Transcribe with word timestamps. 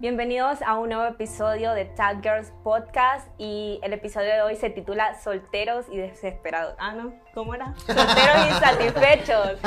Bienvenidos 0.00 0.62
a 0.62 0.78
un 0.78 0.88
nuevo 0.88 1.04
episodio 1.04 1.74
de 1.74 1.84
Tag 1.84 2.22
Girls 2.22 2.54
Podcast 2.64 3.28
y 3.36 3.78
el 3.82 3.92
episodio 3.92 4.32
de 4.32 4.40
hoy 4.40 4.56
se 4.56 4.70
titula 4.70 5.12
Solteros 5.20 5.90
y 5.92 5.98
Desesperados. 5.98 6.74
Ah, 6.78 6.94
no, 6.94 7.12
¿cómo 7.34 7.54
era? 7.54 7.74
Solteros 7.76 8.46
y 8.48 8.50
Satisfechos. 8.64 9.58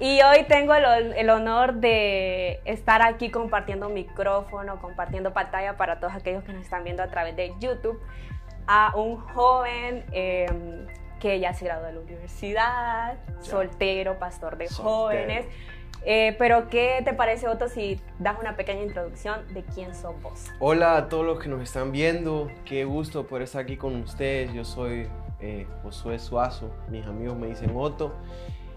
Y 0.00 0.20
hoy 0.22 0.46
tengo 0.48 0.74
el, 0.74 1.12
el, 1.12 1.30
honor 1.30 1.74
de 1.74 2.60
estar 2.64 3.02
aquí 3.02 3.30
compartiendo 3.30 3.88
micrófono, 3.88 4.80
compartiendo 4.80 5.32
pantalla 5.32 5.76
para 5.76 6.00
todos 6.00 6.12
aquellos 6.12 6.42
que 6.42 6.52
nos 6.52 6.64
están 6.64 6.82
viendo 6.82 7.04
a 7.04 7.06
través 7.06 7.36
de 7.36 7.54
YouTube 7.60 8.00
a 8.66 8.92
un 8.96 9.16
joven 9.16 10.04
eh, 10.10 10.88
que 11.20 11.38
ya 11.38 11.54
se 11.54 11.66
graduó 11.66 11.86
de 11.86 11.92
la 11.92 12.00
universidad, 12.00 13.16
soltero, 13.38 14.18
pastor 14.18 14.56
de 14.56 14.66
soltero. 14.66 14.90
jóvenes 14.90 15.46
eh, 16.04 16.34
pero, 16.38 16.68
¿qué 16.68 17.00
te 17.04 17.12
parece, 17.14 17.48
Otto, 17.48 17.68
si 17.68 18.00
das 18.18 18.38
una 18.40 18.56
pequeña 18.56 18.82
introducción 18.82 19.52
de 19.54 19.62
quién 19.64 19.94
sos 19.94 20.20
vos? 20.22 20.46
Hola 20.58 20.96
a 20.96 21.08
todos 21.08 21.24
los 21.24 21.38
que 21.38 21.48
nos 21.48 21.62
están 21.62 21.92
viendo. 21.92 22.50
Qué 22.64 22.84
gusto 22.84 23.26
poder 23.26 23.44
estar 23.44 23.62
aquí 23.62 23.76
con 23.76 23.96
ustedes. 23.96 24.52
Yo 24.52 24.64
soy 24.64 25.08
eh, 25.40 25.66
Josué 25.82 26.18
Suazo. 26.18 26.70
Mis 26.88 27.06
amigos 27.06 27.36
me 27.36 27.48
dicen 27.48 27.72
Otto. 27.74 28.14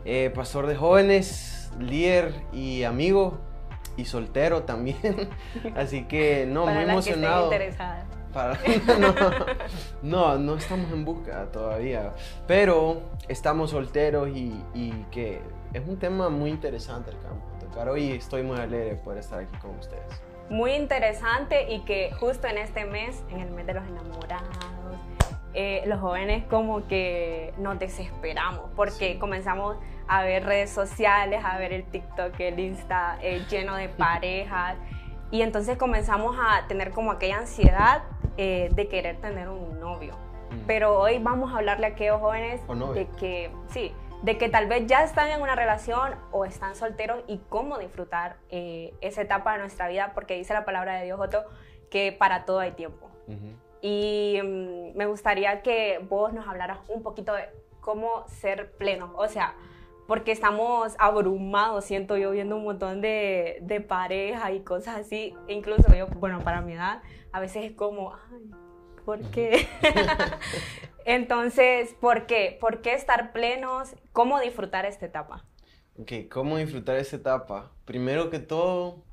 Eh, 0.04 0.32
pastor 0.36 0.68
de 0.68 0.76
jóvenes, 0.76 1.72
líder 1.80 2.34
y 2.54 2.84
amigo. 2.84 3.40
Y 3.98 4.06
soltero 4.06 4.64
también. 4.64 5.30
Así 5.76 6.04
que, 6.04 6.46
no, 6.46 6.68
muy 6.68 6.84
emocionado. 6.84 7.50
Que 7.50 7.74
para, 8.34 8.60
no, 9.00 9.16
no, 10.02 10.38
no, 10.38 10.56
estamos 10.58 10.92
en 10.92 11.06
busca 11.06 11.46
todavía. 11.52 12.14
Pero 12.46 13.02
estamos 13.30 13.72
solteros 13.72 14.30
y, 14.30 14.54
y 14.74 14.92
que 15.12 15.40
es 15.76 15.88
un 15.88 15.98
tema 15.98 16.30
muy 16.30 16.52
interesante 16.52 17.12
el 17.12 17.20
campo 17.20 17.46
tocar 17.60 17.90
hoy 17.90 18.12
estoy 18.12 18.44
muy 18.44 18.58
alegre 18.58 18.96
por 18.96 19.18
estar 19.18 19.40
aquí 19.40 19.58
con 19.58 19.72
ustedes. 19.72 20.22
Muy 20.50 20.74
interesante 20.74 21.74
y 21.74 21.82
que 21.82 22.12
justo 22.20 22.48
en 22.48 22.58
este 22.58 22.86
mes, 22.86 23.22
en 23.30 23.42
el 23.42 23.52
mes 23.52 23.66
de 23.66 23.74
los 23.74 23.84
enamorados, 23.86 24.48
eh, 25.54 25.84
los 25.86 26.00
jóvenes 26.00 26.46
como 26.46 26.88
que 26.88 27.54
nos 27.58 27.80
desesperamos 27.80 28.70
porque 28.76 29.18
comenzamos 29.20 29.78
a 30.08 30.24
ver 30.24 30.46
redes 30.46 30.70
sociales, 30.70 31.44
a 31.44 31.58
ver 31.58 31.74
el 31.74 31.84
TikTok, 31.86 32.40
el 32.40 32.60
Insta 32.60 33.18
eh, 33.22 33.44
lleno 33.50 33.76
de 33.76 33.90
parejas 33.98 34.78
y 35.32 35.42
entonces 35.42 35.78
comenzamos 35.78 36.38
a 36.40 36.68
tener 36.68 36.92
como 36.92 37.12
aquella 37.12 37.40
ansiedad 37.40 38.04
eh, 38.38 38.70
de 38.74 38.88
querer 38.88 39.20
tener 39.20 39.50
un 39.50 39.80
novio. 39.80 40.14
Mm. 40.52 40.66
Pero 40.68 41.00
hoy 41.00 41.20
vamos 41.20 41.54
a 41.54 41.58
hablarle 41.58 41.88
a 41.88 41.90
aquellos 41.90 42.22
jóvenes 42.22 42.62
de 42.94 43.08
que, 43.20 43.52
sí, 43.70 43.92
de 44.24 44.38
que 44.38 44.50
tal 44.50 44.68
vez 44.68 44.88
ya 44.88 45.04
están 45.04 45.30
en 45.30 45.42
una 45.42 45.56
relación 45.56 46.16
o 46.32 46.46
están 46.46 46.76
solteros 46.76 47.24
y 47.28 47.40
cómo 47.50 47.78
disfrutar 47.78 48.38
eh, 48.50 48.94
esa 49.02 49.22
etapa 49.22 49.54
de 49.54 49.60
nuestra 49.60 49.88
vida, 49.88 50.12
porque 50.14 50.36
dice 50.36 50.54
la 50.54 50.66
palabra 50.66 50.98
de 50.98 51.06
Dios, 51.06 51.20
Otto, 51.20 51.46
que 51.90 52.12
para 52.12 52.46
todo 52.46 52.60
hay 52.60 52.72
tiempo. 52.72 53.10
Y 53.82 54.40
mm, 54.44 54.98
me 54.98 55.06
gustaría 55.06 55.62
que 55.62 56.00
vos 56.10 56.34
nos 56.34 56.48
hablaras 56.48 56.80
un 56.88 57.04
poquito 57.04 57.34
de 57.34 57.50
cómo 57.82 58.28
ser 58.28 58.72
pleno, 58.78 59.14
o 59.16 59.28
sea, 59.28 59.56
porque 60.08 60.32
estamos 60.32 60.96
abrumados, 61.00 61.86
siento 61.86 62.18
yo, 62.18 62.32
viendo 62.32 62.58
un 62.58 62.64
montón 62.64 63.02
de, 63.02 63.60
de 63.62 63.82
parejas 63.82 64.52
y 64.54 64.60
cosas 64.62 64.98
así, 64.98 65.36
incluso 65.48 65.94
yo, 65.96 66.08
bueno, 66.08 66.42
para 66.42 66.62
mi 66.62 66.74
edad, 66.74 67.02
a 67.32 67.40
veces 67.40 67.66
es 67.66 67.72
como, 67.74 68.14
ay, 68.14 68.52
¿por 69.04 69.22
qué? 69.32 69.68
Entonces, 71.06 71.94
¿por 72.00 72.26
qué? 72.26 72.58
¿Por 72.60 72.82
qué 72.82 72.94
estar 72.94 73.32
plenos? 73.32 73.96
¿Cómo 74.16 74.40
disfrutar 74.40 74.86
esta 74.86 75.08
etapa? 75.08 75.44
Ok, 76.00 76.30
¿cómo 76.32 76.56
disfrutar 76.56 76.96
esta 76.96 77.18
etapa? 77.18 77.74
Primero 77.84 78.30
que 78.30 78.40
todo, 78.40 79.04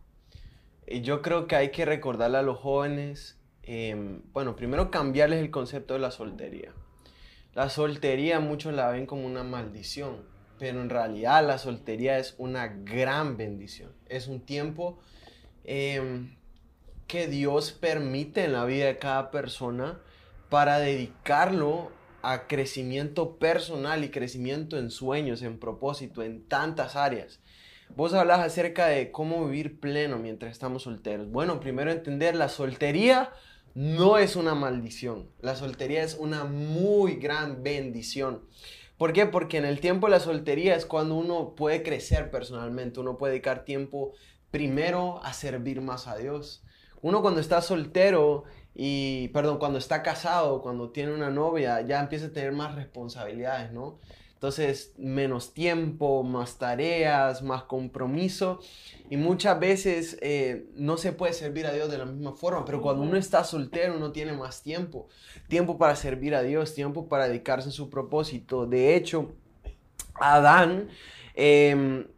eh, 0.86 1.00
yo 1.00 1.22
creo 1.22 1.48
que 1.48 1.56
hay 1.56 1.72
que 1.72 1.84
recordarle 1.84 2.39
a 2.39 2.42
los 2.42 2.61
jóvenes, 2.61 3.36
em, 3.64 4.23
bueno, 4.33 4.55
primero 4.55 4.92
cambiarles 4.92 5.41
el 5.41 5.50
concepto 5.50 5.95
de 5.95 5.98
la 5.98 6.12
soltería. 6.12 6.73
La 7.52 7.68
soltería 7.68 8.39
muchos 8.39 8.74
la 8.74 8.92
ven 8.92 9.07
como 9.07 9.27
una 9.27 9.42
maldición, 9.42 10.18
pero 10.61 10.80
en 10.80 10.89
realidad 10.89 11.45
la 11.45 11.58
soltería 11.58 12.18
es 12.18 12.36
una 12.39 12.68
gran 12.68 13.36
bendición. 13.36 13.91
Es 14.08 14.29
un 14.29 14.39
tiempo 14.39 15.01
em, 15.64 16.36
que 17.08 17.27
Dios 17.27 17.73
permite 17.73 18.45
en 18.45 18.52
la 18.52 18.64
vida 18.67 18.86
de 18.86 18.98
cada 18.98 19.33
persona 19.33 19.98
para 20.48 20.79
dedicarlo 20.79 21.91
a 22.22 22.46
crecimiento 22.46 23.36
personal 23.38 24.05
y 24.05 24.10
crecimiento 24.10 24.78
en 24.78 24.90
sueños, 24.90 25.42
en 25.42 25.58
propósito, 25.58 26.22
en 26.22 26.46
tantas 26.46 26.96
áreas. 26.96 27.40
Vos 27.94 28.14
hablas 28.14 28.40
acerca 28.40 28.86
de 28.86 29.10
cómo 29.10 29.46
vivir 29.46 29.78
pleno 29.78 30.18
mientras 30.18 30.52
estamos 30.52 30.84
solteros. 30.84 31.30
Bueno, 31.30 31.61
primero 31.61 31.90
entender, 31.90 32.34
la 32.34 32.48
soltería 32.48 33.30
no 33.74 34.18
es 34.18 34.36
una 34.36 34.55
maldición. 34.55 35.28
La 35.40 35.56
soltería 35.56 36.02
es 36.02 36.16
una 36.18 36.44
muy 36.44 37.16
gran 37.16 37.62
bendición. 37.62 38.42
¿Por 38.96 39.12
qué? 39.12 39.27
Porque 39.27 39.58
en 39.58 39.64
el 39.64 39.80
tiempo 39.80 40.06
de 40.06 40.12
la 40.12 40.20
soltería 40.20 40.77
es 40.77 40.86
cuando 40.86 41.16
uno 41.16 41.55
puede 41.55 41.82
crecer 41.82 42.30
personalmente, 42.30 43.00
uno 43.00 43.18
puede 43.18 43.32
dedicar 43.32 43.64
tiempo 43.64 44.12
primero 44.50 45.20
a 45.24 45.32
servir 45.32 45.80
más 45.80 46.06
a 46.06 46.16
Dios. 46.16 46.62
Uno 47.00 47.20
cuando 47.20 47.40
está 47.40 47.62
soltero 47.62 48.44
y, 48.74 49.28
perdón, 49.28 49.58
cuando 49.58 49.78
está 49.78 50.02
casado, 50.02 50.62
cuando 50.62 50.90
tiene 50.90 51.12
una 51.12 51.30
novia, 51.30 51.83
ya 51.83 52.00
empieza 52.00 52.27
a 52.27 52.33
tener 52.33 52.52
más 52.52 52.74
responsabilidades, 52.74 53.72
¿no? 53.72 53.98
Entonces, 54.42 54.92
menos 54.98 55.55
tiempo, 55.55 56.24
más 56.24 56.58
tareas, 56.58 57.42
más 57.42 57.62
compromiso. 57.62 58.58
Y 59.08 59.16
muchas 59.16 59.61
veces 59.61 60.18
eh, 60.20 60.66
no 60.74 60.96
se 60.96 61.12
puede 61.12 61.32
servir 61.32 61.64
a 61.64 61.72
Dios 61.72 61.88
de 61.92 61.98
la 61.98 62.06
misma 62.06 62.32
forma, 62.32 62.64
pero 62.64 62.82
cuando 62.82 63.02
uno 63.05 63.16
está 63.16 63.44
soltero, 63.44 63.96
uno 63.96 64.11
tiene 64.11 64.32
más 64.32 64.62
tiempo. 64.62 65.06
Tiempo 65.46 65.78
para 65.78 65.94
servir 65.94 66.34
a 66.34 66.42
Dios, 66.42 66.74
tiempo 66.74 67.08
para 67.08 67.28
dedicarse 67.28 67.68
a 67.68 67.72
su 67.72 67.88
propósito. 67.88 68.66
De 68.66 68.96
hecho, 68.96 69.30
Adán, 70.14 70.88
em, 71.34 72.08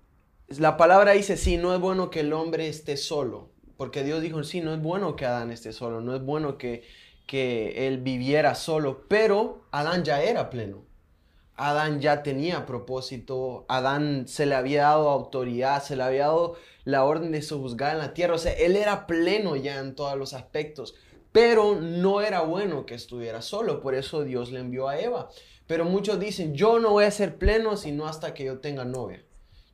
la 0.48 0.78
palabra 0.78 1.12
dice, 1.12 1.37
sí, 1.37 1.59
no 1.59 1.75
es 1.75 1.81
bueno 1.81 2.09
que 2.09 2.20
el 2.20 2.32
hombre 2.32 2.69
esté 2.69 2.97
solo. 2.97 3.50
Porque 3.77 4.05
Dios 4.05 4.23
dijo, 4.23 4.43
sí, 4.45 4.61
no 4.61 4.73
es 4.73 4.81
bueno 4.81 5.17
que 5.17 5.27
Adán 5.27 5.51
esté 5.51 5.73
solo, 5.73 6.01
no 6.01 6.15
es 6.15 6.23
bueno 6.23 6.59
que, 6.59 6.85
que 7.27 7.87
él 7.87 7.99
viviera 7.99 8.55
solo, 8.55 9.05
pero 9.09 9.65
Adán 9.71 10.05
ya 10.05 10.23
era 10.23 10.51
pleno. 10.51 10.83
Adán 11.57 12.01
ya 12.01 12.23
tenía 12.23 12.67
propósito, 12.67 13.65
Adán 13.69 14.27
se 14.27 14.47
le 14.47 14.57
había 14.57 14.83
dado 14.83 15.09
autoridad, 15.09 15.83
se 15.83 15.95
le 15.95 16.03
había 16.03 16.27
dado 16.27 16.57
la 16.85 17.05
orden 17.05 17.31
de 17.31 17.43
juzgar 17.43 17.93
en 17.93 17.99
la 17.99 18.12
tierra, 18.12 18.35
o 18.35 18.39
sea, 18.39 18.53
él 18.53 18.77
era 18.77 19.07
pleno 19.07 19.55
ya 19.55 19.79
en 19.79 19.95
todos 19.95 20.19
los 20.19 20.35
aspectos, 20.35 20.97
pero 21.31 21.77
no 21.81 22.21
era 22.21 22.43
bueno 22.43 22.87
que 22.87 22.95
estuviera 22.95 23.41
solo, 23.41 23.81
por 23.81 23.95
eso 23.95 24.25
Dios 24.25 24.51
le 24.51 24.61
envió 24.61 24.89
a 24.89 24.99
Eva. 24.99 25.29
Pero 25.67 25.85
muchos 25.85 26.21
dicen, 26.21 26.55
yo 26.55 26.79
no 26.79 26.91
voy 26.91 27.05
a 27.05 27.11
ser 27.11 27.39
pleno 27.39 27.77
sino 27.77 28.06
hasta 28.06 28.35
que 28.35 28.45
yo 28.45 28.59
tenga 28.59 28.85
novia. 28.85 29.25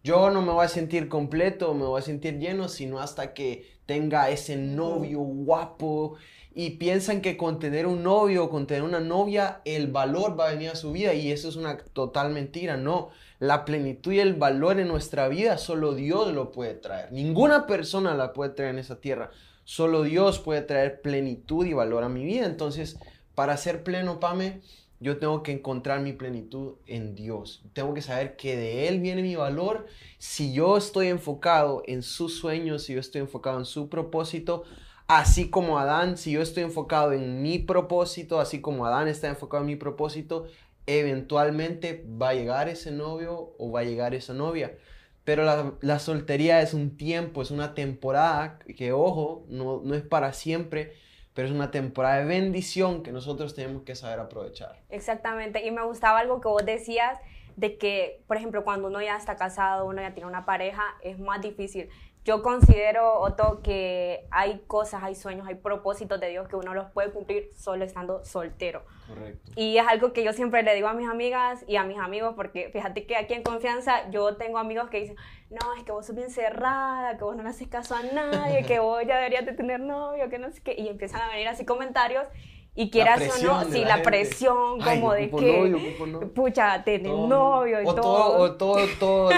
Yo 0.03 0.31
no 0.31 0.41
me 0.41 0.53
voy 0.53 0.65
a 0.65 0.69
sentir 0.69 1.09
completo, 1.09 1.75
me 1.75 1.85
voy 1.85 2.01
a 2.01 2.05
sentir 2.05 2.39
lleno, 2.39 2.69
sino 2.69 3.01
hasta 3.01 3.35
que 3.35 3.79
tenga 3.85 4.31
ese 4.31 4.57
novio 4.57 5.19
guapo 5.19 6.17
y 6.55 6.71
piensan 6.71 7.21
que 7.21 7.37
con 7.37 7.59
tener 7.59 7.87
un 7.87 8.03
novio 8.03 8.45
o 8.45 8.51
con 8.51 8.67
tener 8.67 8.83
una 8.83 9.01
novia 9.01 9.61
el 9.65 9.89
valor 9.89 10.39
va 10.39 10.49
a 10.49 10.53
venir 10.53 10.71
a 10.71 10.75
su 10.75 10.93
vida 10.93 11.13
y 11.13 11.31
eso 11.31 11.49
es 11.49 11.57
una 11.57 11.77
total 11.77 12.33
mentira, 12.33 12.77
no. 12.77 13.11
La 13.39 13.65
plenitud 13.65 14.13
y 14.13 14.21
el 14.21 14.35
valor 14.35 14.81
en 14.81 14.89
nuestra 14.89 15.29
vida 15.29 15.59
solo 15.59 15.95
Dios 15.95 16.33
lo 16.33 16.51
puede 16.51 16.75
traer. 16.75 17.13
Ninguna 17.13 17.67
persona 17.67 18.15
la 18.15 18.33
puede 18.33 18.53
traer 18.53 18.71
en 18.71 18.79
esa 18.79 19.01
tierra. 19.01 19.31
Solo 19.65 20.03
Dios 20.03 20.39
puede 20.39 20.63
traer 20.63 21.03
plenitud 21.03 21.67
y 21.67 21.75
valor 21.75 22.05
a 22.05 22.09
mi 22.09 22.25
vida. 22.25 22.47
Entonces, 22.47 22.99
para 23.35 23.57
ser 23.57 23.85
pleno, 23.85 24.19
Pame, 24.19 24.61
yo 25.01 25.19
tengo 25.19 25.43
que 25.43 25.53
encontrar 25.53 26.01
mi 26.01 26.13
plenitud 26.13 26.75
en 26.87 27.15
Dios. 27.15 27.65
Tengo 27.73 27.95
que 27.95 28.03
saber 28.03 28.37
que 28.37 28.55
de 28.55 28.87
Él 28.87 29.01
viene 29.01 29.23
mi 29.23 29.35
valor. 29.35 29.87
Si 30.19 30.53
yo 30.53 30.77
estoy 30.77 31.09
enfocado 31.09 31.83
en 31.87 32.03
sus 32.03 32.39
sueños, 32.39 32.85
si 32.85 32.93
yo 32.93 33.01
estoy 33.01 33.23
enfocado 33.23 33.59
en 33.59 33.65
su 33.65 33.89
propósito, 33.89 34.65
así 35.09 35.49
como 35.49 35.79
Adán, 35.79 36.19
si 36.19 36.33
yo 36.33 36.43
estoy 36.43 36.65
enfocado 36.65 37.13
en 37.13 37.41
mi 37.41 37.59
propósito, 37.59 38.41
así 38.41 38.61
como 38.61 38.85
Adán 38.85 39.09
está 39.09 39.29
enfocado 39.29 39.63
en 39.63 39.69
mi 39.69 39.77
propósito, 39.77 40.47
eventualmente 40.87 42.05
va 42.21 42.31
a 42.31 42.35
llegar 42.35 42.69
ese 42.69 42.91
novio 42.91 43.55
o 43.59 43.73
va 43.73 43.81
a 43.81 43.85
llegar 43.85 44.15
esa 44.15 44.35
novia. 44.35 44.77
Pero 45.25 45.45
la, 45.45 45.75
la 45.81 45.99
soltería 45.99 46.61
es 46.61 46.75
un 46.75 46.99
tiempo, 46.99 47.41
es 47.41 47.51
una 47.51 47.75
temporada 47.75 48.59
que, 48.77 48.93
ojo, 48.93 49.47
no, 49.49 49.81
no 49.83 49.95
es 49.95 50.03
para 50.03 50.35
siempre 50.35 50.93
pero 51.35 51.49
es 51.49 51.55
una 51.55 51.71
temporada 51.71 52.19
de 52.19 52.25
bendición 52.25 53.03
que 53.03 53.13
nosotros 53.13 53.55
tenemos 53.55 53.83
que 53.83 53.95
saber 53.95 54.21
aprovechar. 54.21 54.81
Exactamente, 54.89 55.65
y 55.67 55.71
me 55.71 55.83
gustaba 55.83 56.19
algo 56.19 56.41
que 56.41 56.49
vos 56.49 56.65
decías 56.65 57.19
de 57.57 57.77
que, 57.77 58.23
por 58.27 58.37
ejemplo, 58.37 58.65
cuando 58.65 58.89
uno 58.89 59.03
ya 59.03 59.17
está 59.17 59.37
casado, 59.37 59.87
uno 59.87 60.01
ya 60.01 60.15
tiene 60.15 60.29
una 60.29 60.47
pareja, 60.47 60.83
es 61.03 61.19
más 61.19 61.43
difícil. 61.43 61.89
Yo 62.31 62.45
considero, 62.45 63.19
Otto, 63.19 63.61
que 63.61 64.25
hay 64.31 64.63
cosas, 64.69 65.03
hay 65.03 65.17
sueños, 65.17 65.49
hay 65.49 65.57
propósitos 65.57 66.21
de 66.21 66.29
Dios 66.29 66.47
que 66.47 66.55
uno 66.55 66.75
los 66.75 66.89
puede 66.93 67.11
cumplir 67.11 67.51
solo 67.57 67.85
estando 67.85 68.25
soltero. 68.25 68.85
Correcto. 69.09 69.51
Y 69.57 69.79
es 69.79 69.89
algo 69.89 70.13
que 70.13 70.23
yo 70.23 70.33
siempre 70.33 70.63
le 70.63 70.73
digo 70.77 70.87
a 70.87 70.93
mis 70.93 71.09
amigas 71.09 71.65
y 71.67 71.75
a 71.75 71.83
mis 71.83 71.99
amigos, 71.99 72.35
porque 72.37 72.71
fíjate 72.73 73.05
que 73.05 73.17
aquí 73.17 73.35
en 73.35 73.43
confianza 73.43 74.09
yo 74.13 74.37
tengo 74.37 74.59
amigos 74.59 74.89
que 74.91 75.01
dicen, 75.01 75.17
no, 75.51 75.75
es 75.77 75.83
que 75.83 75.91
vos 75.91 76.07
sos 76.07 76.15
bien 76.15 76.31
cerrada, 76.31 77.19
que 77.19 77.25
vos 77.25 77.35
no 77.35 77.43
le 77.43 77.49
haces 77.49 77.67
caso 77.67 77.97
a 77.97 78.03
nadie, 78.05 78.65
que 78.65 78.79
vos 78.79 79.03
ya 79.05 79.17
deberías 79.17 79.45
de 79.45 79.53
tener 79.53 79.81
novio, 79.81 80.29
que 80.29 80.39
no 80.39 80.53
sé 80.53 80.63
qué. 80.63 80.77
Y 80.79 80.87
empiezan 80.87 81.23
a 81.23 81.33
venir 81.33 81.49
así 81.49 81.65
comentarios 81.65 82.29
y 82.77 82.91
quieras 82.91 83.23
o 83.23 83.45
no, 83.45 83.65
sí, 83.65 83.85
la, 83.85 84.03
presión 84.03 84.81
como 84.81 85.15
de 85.15 85.31
que, 85.31 86.31
pucha, 86.33 86.85
tener 86.85 87.11
novio 87.11 87.83
y 87.83 87.87
o 87.87 87.93
todo. 87.97 88.39
O 88.39 88.53
todo, 88.53 88.87
todo, 89.01 89.31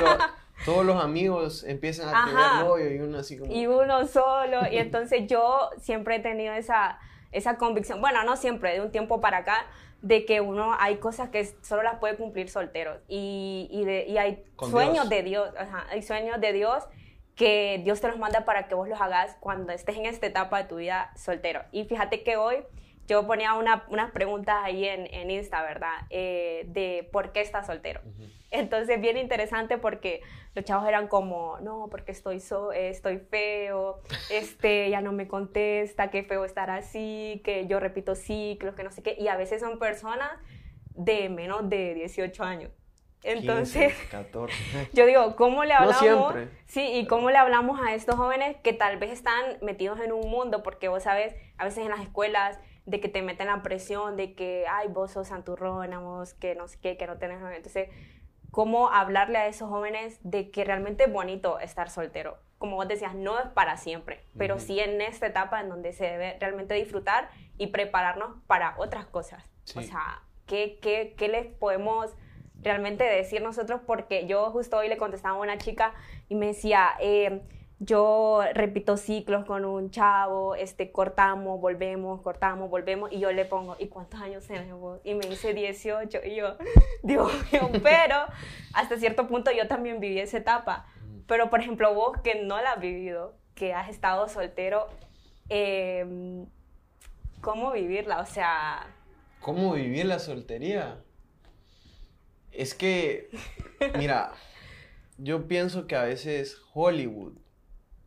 todos 0.65 0.85
los 0.85 1.03
amigos 1.03 1.65
empiezan 1.65 2.15
a 2.15 2.25
tener 2.27 2.65
novio 2.65 2.91
y 2.93 2.99
uno 2.99 3.19
así 3.19 3.39
como... 3.39 3.53
Y 3.53 3.67
uno 3.67 4.07
solo, 4.07 4.61
y 4.71 4.79
entonces 4.79 5.27
yo 5.27 5.71
siempre 5.79 6.17
he 6.17 6.21
tenido 6.21 6.55
esa, 6.55 6.99
esa 7.33 7.57
convicción, 7.57 8.01
bueno, 8.01 8.25
no 8.25 8.37
siempre, 8.37 8.73
de 8.75 8.81
un 8.81 8.91
tiempo 8.91 9.21
para 9.21 9.39
acá, 9.39 9.67
de 10.03 10.25
que 10.25 10.41
uno 10.41 10.75
hay 10.79 10.97
cosas 10.97 11.29
que 11.31 11.45
solo 11.63 11.83
las 11.83 11.99
puede 11.99 12.17
cumplir 12.17 12.51
solteros 12.51 12.99
y, 13.09 13.69
y, 13.71 13.85
de, 13.85 14.05
y 14.07 14.19
hay 14.19 14.45
sueños 14.59 15.09
de 15.09 15.23
Dios, 15.23 15.51
hay 15.91 16.03
sueños 16.03 16.41
de 16.41 16.53
Dios 16.53 16.85
que 17.37 17.81
Dios 17.85 18.01
te 18.01 18.09
los 18.09 18.19
manda 18.19 18.45
para 18.45 18.69
que 18.69 18.75
vos 18.75 18.89
los 18.89 19.01
hagas 19.01 19.37
cuando 19.41 19.73
estés 19.73 19.97
en 19.97 20.07
esta 20.07 20.27
etapa 20.27 20.59
de 20.59 20.69
tu 20.69 20.77
vida 20.77 21.13
soltero. 21.17 21.63
Y 21.73 21.85
fíjate 21.85 22.23
que 22.23 22.37
hoy 22.37 22.57
yo 23.13 23.27
ponía 23.27 23.53
una, 23.55 23.85
unas 23.89 24.11
preguntas 24.11 24.57
ahí 24.63 24.87
en, 24.87 25.07
en 25.13 25.31
Insta, 25.31 25.63
¿verdad? 25.63 25.93
Eh, 26.09 26.65
de 26.69 27.09
por 27.13 27.33
qué 27.33 27.43
estás 27.43 27.67
soltero. 27.67 28.01
Entonces, 28.51 29.01
bien 29.01 29.19
interesante 29.19 29.77
porque 29.77 30.23
los 30.55 30.65
chavos 30.65 30.89
eran 30.89 31.09
como, 31.09 31.59
no, 31.61 31.89
porque 31.91 32.13
estoy, 32.13 32.41
so, 32.41 32.73
estoy 32.73 33.19
feo, 33.19 34.01
este, 34.31 34.89
ya 34.89 35.03
no 35.03 35.13
me 35.13 35.29
contesta, 35.29 36.11
qué 36.11 36.23
feo 36.23 36.47
estar 36.47 36.71
así, 36.71 37.43
que 37.45 37.67
yo 37.67 37.81
repito 37.81 38.15
ciclos, 38.15 38.75
que 38.75 38.83
no 38.83 38.91
sé 38.91 39.03
qué. 39.03 39.15
Y 39.19 39.29
a 39.29 39.37
veces 39.37 39.61
son 39.61 39.79
personas 39.79 40.31
de 40.95 41.29
menos 41.29 41.69
de 41.69 41.93
18 41.95 42.45
años. 42.45 42.71
Entonces, 43.25 43.93
15, 43.93 44.09
14. 44.11 44.55
yo 44.95 45.05
digo, 45.07 45.37
¿cómo 45.37 45.65
le 45.65 45.75
hablamos? 45.75 46.03
No 46.03 46.33
siempre. 46.33 46.49
Sí, 46.65 46.81
y 46.95 47.07
cómo 47.07 47.31
le 47.31 47.37
hablamos 47.37 47.79
a 47.79 47.95
estos 47.95 48.17
jóvenes 48.17 48.57
que 48.63 48.73
tal 48.73 48.97
vez 48.97 49.11
están 49.11 49.59
metidos 49.61 50.01
en 50.01 50.13
un 50.13 50.31
mundo, 50.31 50.63
porque 50.63 50.89
vos 50.89 51.03
sabes, 51.03 51.35
a 51.59 51.65
veces 51.65 51.85
en 51.85 51.91
las 51.91 52.01
escuelas 52.01 52.59
de 52.87 53.01
que 53.01 53.09
te 53.09 53.23
meten 53.23 53.47
la 53.47 53.63
presión 53.63 54.17
de 54.17 54.35
que, 54.35 54.65
ay, 54.69 54.89
vos 54.89 55.13
sos 55.13 55.29
santurrona, 55.29 56.01
vos 56.01 56.35
que 56.35 56.55
no 56.55 56.69
sé 56.69 56.79
qué, 56.81 56.97
que 56.97 57.07
no 57.07 57.19
tenés 57.19 57.41
Entonces, 57.55 57.89
¿cómo 58.51 58.91
hablarle 58.91 59.39
a 59.39 59.47
esos 59.47 59.69
jóvenes 59.69 60.19
de 60.23 60.51
que 60.51 60.65
realmente 60.65 61.05
es 61.05 61.13
bonito 61.13 61.59
estar 61.61 61.91
soltero? 61.91 62.39
Como 62.59 62.77
vos 62.77 62.89
decías, 62.89 63.15
no 63.15 63.39
es 63.39 63.47
para 63.47 63.77
siempre, 63.77 64.25
pero 64.39 64.59
sí 64.61 64.79
en 64.79 65.01
esta 65.01 65.27
etapa 65.27 65.61
en 65.61 65.69
donde 65.69 65.93
se 65.93 66.05
debe 66.05 66.37
realmente 66.39 66.75
disfrutar 66.75 67.31
y 67.59 67.69
prepararnos 67.69 68.37
para 68.47 68.75
otras 68.79 69.07
cosas. 69.07 69.45
O 69.75 69.83
sea, 69.83 70.23
¿qué, 70.47 70.79
qué, 70.81 71.15
qué 71.17 71.29
les 71.29 71.47
podemos 71.47 72.15
realmente 72.61 73.03
decir 73.03 73.43
nosotros? 73.43 73.81
Porque 73.85 74.27
yo 74.27 74.51
justo 74.53 74.77
hoy 74.77 74.89
le 74.89 74.97
contestaba 74.97 75.37
a 75.37 75.41
una 75.41 75.59
chica 75.59 75.93
y 76.29 76.37
me 76.37 76.47
decía, 76.47 76.91
eh, 77.01 77.43
yo 77.85 78.43
repito 78.55 78.97
ciclos 78.97 79.45
con 79.45 79.65
un 79.65 79.91
chavo, 79.91 80.55
este, 80.55 80.93
cortamos, 80.93 81.61
volvemos, 81.61 82.21
cortamos, 82.21 82.71
volvemos, 82.71 83.11
y 83.11 83.19
yo 83.19 83.33
le 83.33 83.45
pongo, 83.45 83.77
¿y 83.79 83.89
cuántos 83.89 84.21
años 84.21 84.47
tenemos? 84.47 85.01
Y 85.03 85.15
me 85.15 85.27
dice 85.27 85.53
18, 85.53 86.21
y 86.25 86.37
yo, 86.37 86.57
Dios 87.03 87.33
mío, 87.51 87.71
pero 87.83 88.17
hasta 88.73 88.97
cierto 88.99 89.27
punto 89.27 89.51
yo 89.51 89.67
también 89.67 89.99
viví 89.99 90.21
esa 90.21 90.39
etapa. 90.39 90.87
Pero, 91.27 91.51
por 91.51 91.61
ejemplo, 91.61 91.93
vos 91.93 92.21
que 92.23 92.45
no 92.45 92.61
la 92.61 92.73
has 92.73 92.81
vivido, 92.81 93.35
que 93.57 93.75
has 93.75 93.89
estado 93.89 94.29
soltero, 94.29 94.87
em, 95.49 96.47
¿cómo 97.41 97.73
vivirla? 97.73 98.21
O 98.21 98.27
sea... 98.27 98.87
¿Cómo 99.41 99.73
vivir 99.73 100.07
la 100.07 100.21
soltería? 100.21 101.03
Es 102.53 102.75
que, 102.75 103.29
mira, 103.99 104.35
yo 105.19 105.49
pienso 105.49 105.89
que 105.89 105.97
a 105.97 106.05
veces 106.05 106.61
Hollywood 106.75 107.42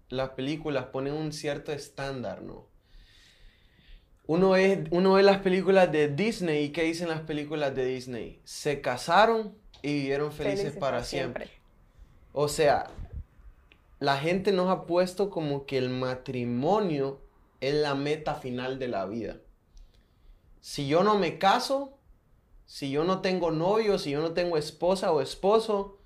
las 0.10 0.30
películas 0.32 0.86
ponen 0.86 1.14
un 1.14 1.32
cierto 1.32 1.72
estándar, 1.72 2.42
¿no? 2.42 2.68
Uno, 4.28 4.56
es, 4.56 4.80
uno 4.90 5.14
ve 5.14 5.24
las 5.24 5.40
películas 5.40 5.92
de 5.92 6.08
Disney 6.08 6.66
y 6.66 6.70
¿qué 6.70 6.84
dicen 6.84 7.10
las 7.10 7.22
películas 7.22 7.76
de 7.76 7.86
Disney? 7.86 8.42
Se 8.44 8.82
casaron 8.82 9.56
y 9.84 9.94
vivieron 9.94 10.32
felices, 10.32 10.76
para 10.76 11.04
siempre. 11.04 11.50
O 12.34 12.48
sea, 12.48 12.88
la 14.00 14.18
gente 14.18 14.52
nos 14.52 14.70
ha 14.70 14.86
puesto 14.86 15.30
como 15.30 15.66
que 15.66 15.78
el 15.78 15.90
matrimonio 15.90 17.22
es 17.62 17.76
la 17.76 17.94
meta 17.94 18.36
final 18.36 18.80
de 18.80 18.88
la 18.88 19.06
vida. 19.06 19.38
Si 20.60 20.88
yo 20.88 21.04
no 21.04 21.20
me 21.20 21.38
caso, 21.38 22.00
si 22.66 22.90
yo 22.90 23.04
no 23.04 23.22
tengo 23.22 23.52
novio, 23.52 24.00
si 24.00 24.10
yo 24.10 24.22
no 24.22 24.34
tengo 24.34 24.58
esposa 24.58 25.12
o 25.12 25.22
esposo, 25.22 26.00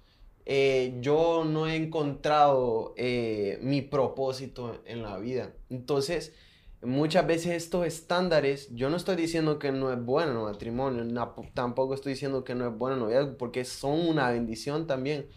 eh, 0.45 0.97
yo 1.01 1.43
no 1.45 1.67
he 1.67 1.75
encontrado 1.75 2.93
eh, 2.97 3.59
mi 3.61 3.81
propósito 3.81 4.81
en 4.85 5.03
la 5.03 5.17
vida. 5.17 5.53
Entonces, 5.69 6.33
muchas 6.81 7.27
veces 7.27 7.51
estos 7.51 7.85
estándares, 7.85 8.73
yo 8.73 8.89
no 8.89 8.97
estoy 8.97 9.15
diciendo 9.15 9.59
que 9.59 9.71
no 9.71 9.91
es 9.91 10.03
bueno 10.03 10.47
el 10.47 10.53
matrimonio, 10.53 11.05
tampoco 11.53 11.93
estoy 11.93 12.13
diciendo 12.13 12.43
que 12.43 12.55
no 12.55 12.67
es 12.67 12.77
bueno 12.77 12.95
el 12.95 13.01
noviazgo, 13.01 13.37
porque 13.37 13.65
son 13.65 14.07
una 14.07 14.31
bendición 14.31 14.87
también. 14.87 15.27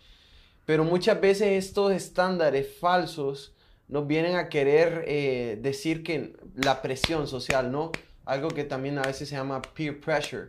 Pero 0.65 0.85
muchas 0.85 1.21
veces 1.21 1.65
estos 1.65 1.93
estándares 1.93 2.79
falsos 2.79 3.55
nos 3.89 4.07
vienen 4.07 4.37
a 4.37 4.49
querer 4.49 5.05
eh, 5.07 5.59
decir 5.61 6.03
que 6.03 6.35
la 6.55 6.81
presión 6.81 7.27
social, 7.27 7.71
¿no? 7.71 7.93
Algo 8.25 8.49
que 8.49 8.65
también 8.65 8.99
a 8.99 9.03
veces 9.03 9.29
se 9.29 9.35
llama 9.35 9.61
peer 9.61 10.01
pressure, 10.01 10.47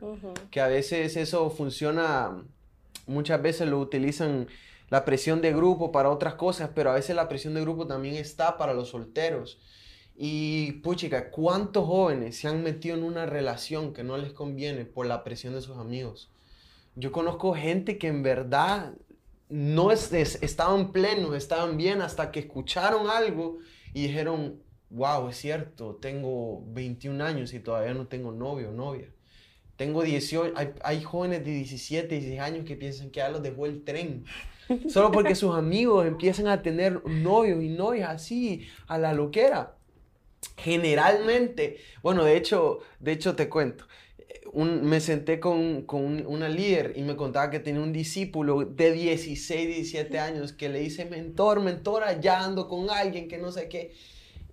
que 0.52 0.62
a 0.62 0.68
veces 0.68 1.18
eso 1.18 1.50
funciona 1.50 2.44
muchas 3.06 3.42
veces 3.42 3.68
lo 3.68 3.80
utilizan 3.80 4.48
la 4.90 5.06
presión 5.06 5.42
de 5.42 5.54
grupo 5.54 5.92
para 5.92 6.10
otras 6.10 6.36
cosas, 6.36 6.70
pero 6.76 6.92
a 6.92 6.96
veces 6.96 7.16
la 7.16 7.28
presión 7.28 7.54
de 7.54 7.62
grupo 7.62 7.88
también 7.88 8.16
está 8.16 8.58
para 8.58 8.74
los 8.74 8.90
solteros. 8.90 9.60
Y 10.16 10.74
puchica, 10.84 11.32
¿cuántos 11.32 11.86
jóvenes 11.86 12.38
se 12.38 12.48
han 12.48 12.64
metido 12.64 12.96
en 12.96 13.04
una 13.04 13.26
relación 13.26 13.94
que 13.94 14.04
no 14.04 14.18
les 14.18 14.32
conviene 14.34 14.86
por 14.86 15.08
la 15.08 15.24
presión 15.24 15.54
de 15.54 15.62
sus 15.62 15.78
amigos? 15.78 16.30
Yo 16.96 17.12
conozco 17.12 17.56
gente 17.56 17.98
que 17.98 18.08
en 18.08 18.22
verdad 18.22 18.94
no 19.50 19.92
es, 19.92 20.14
estaban 20.14 20.92
plenos, 20.92 21.36
estaban 21.36 21.78
bien 21.78 22.02
hasta 22.02 22.32
que 22.32 22.42
escucharon 22.42 23.10
algo 23.10 23.58
y 23.94 24.04
dijeron, 24.04 24.62
wow, 24.92 25.28
es 25.30 25.38
cierto, 25.38 25.96
tengo 25.96 26.64
21 26.68 27.24
años 27.24 27.54
y 27.54 27.60
todavía 27.60 27.96
no 27.96 28.08
tengo 28.08 28.32
novio 28.32 28.70
o 28.70 28.74
novia. 28.74 29.10
Tengo 29.78 30.04
18, 30.04 30.54
hay, 30.84 31.04
jóvenes 31.04 31.44
de 31.44 31.52
17, 31.52 32.08
16 32.08 32.40
años 32.40 32.66
que 32.66 32.76
piensan 32.76 33.10
que 33.10 33.20
ya 33.20 33.30
los 33.30 33.42
dejó 33.42 33.66
el 33.66 33.84
tren. 33.84 34.24
Solo 34.88 35.12
porque 35.12 35.36
sus 35.36 35.56
amigos 35.56 36.06
empiezan 36.06 36.48
a 36.48 36.62
tener 36.62 37.04
novios 37.06 37.62
y 37.64 37.70
novias 37.70 38.10
así, 38.10 38.68
a 38.88 38.98
la 38.98 39.14
loquera. 39.14 39.76
Generalmente, 40.58 41.78
bueno, 42.02 42.24
de 42.24 42.38
hecho, 42.38 42.80
de 43.00 43.14
hecho 43.14 43.36
te 43.36 43.50
cuento. 43.50 43.88
me 44.54 45.00
senté 45.02 45.40
con, 45.40 45.82
con, 45.84 46.26
una 46.28 46.50
líder 46.50 46.94
y 46.96 47.02
me 47.02 47.16
contaba 47.16 47.50
que 47.50 47.60
tenía 47.60 47.82
un 47.82 47.94
discípulo 47.94 48.64
de 48.64 48.92
16, 48.92 49.68
17 49.68 50.20
años 50.20 50.54
que 50.54 50.70
le 50.70 50.80
dice, 50.80 51.06
mentor, 51.06 51.62
mentora, 51.62 52.20
ya 52.22 52.44
ando 52.44 52.68
con 52.68 52.90
alguien 52.92 53.28
que 53.28 53.40
no 53.40 53.52
sé 53.52 53.68
qué. 53.68 53.92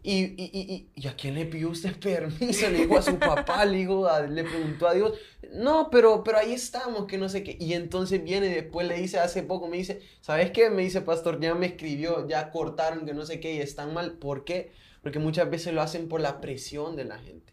Y, 0.02 0.12
y, 0.12 0.50
y, 0.52 0.90
y, 0.95 1.09
a 1.09 1.14
quién 1.14 1.35
le 1.35 1.45
pidió 1.45 1.69
usted 1.69 1.95
permiso? 2.00 2.71
Le 2.71 2.87
dijo 2.87 2.97
a 2.97 3.02
su 3.02 3.19
papá, 3.19 3.64
le, 3.66 3.78
dijo 3.78 4.09
le 4.28 4.45
preguntó 4.45 4.88
a 4.88 4.95
Dios. 4.95 5.12
No, 5.52 5.90
pero, 5.90 6.25
pero 6.25 6.38
ahí 6.38 6.52
estamos, 6.52 7.07
que 7.07 7.19
no 7.19 7.28
sé 7.28 7.42
qué. 7.42 7.57
Y 7.61 7.75
entonces 7.75 8.23
viene 8.25 8.49
después 8.49 8.88
le 8.88 8.97
dice, 8.97 9.19
hace 9.19 9.42
poco 9.42 9.69
me 9.69 9.76
dice, 9.76 10.00
¿sabes 10.21 10.52
qué? 10.52 10.71
Me 10.71 10.83
dice, 10.83 11.02
pastor, 11.02 11.38
ya 11.40 11.54
me 11.54 11.66
escribió, 11.66 12.26
ya 12.26 12.50
cortaron, 12.50 13.04
que 13.04 13.12
no 13.12 13.26
sé 13.26 13.40
qué, 13.40 13.54
y 13.54 13.61
están 13.61 13.92
mal. 13.92 14.12
¿Por 14.12 14.45
qué? 14.45 14.73
Porque 15.02 15.19
muchas 15.19 15.50
veces 15.50 15.75
lo 15.75 15.83
hacen 15.83 16.09
por 16.09 16.21
la 16.23 16.40
presión 16.40 16.97
de 16.97 17.04
la 17.04 17.19
gente. 17.19 17.52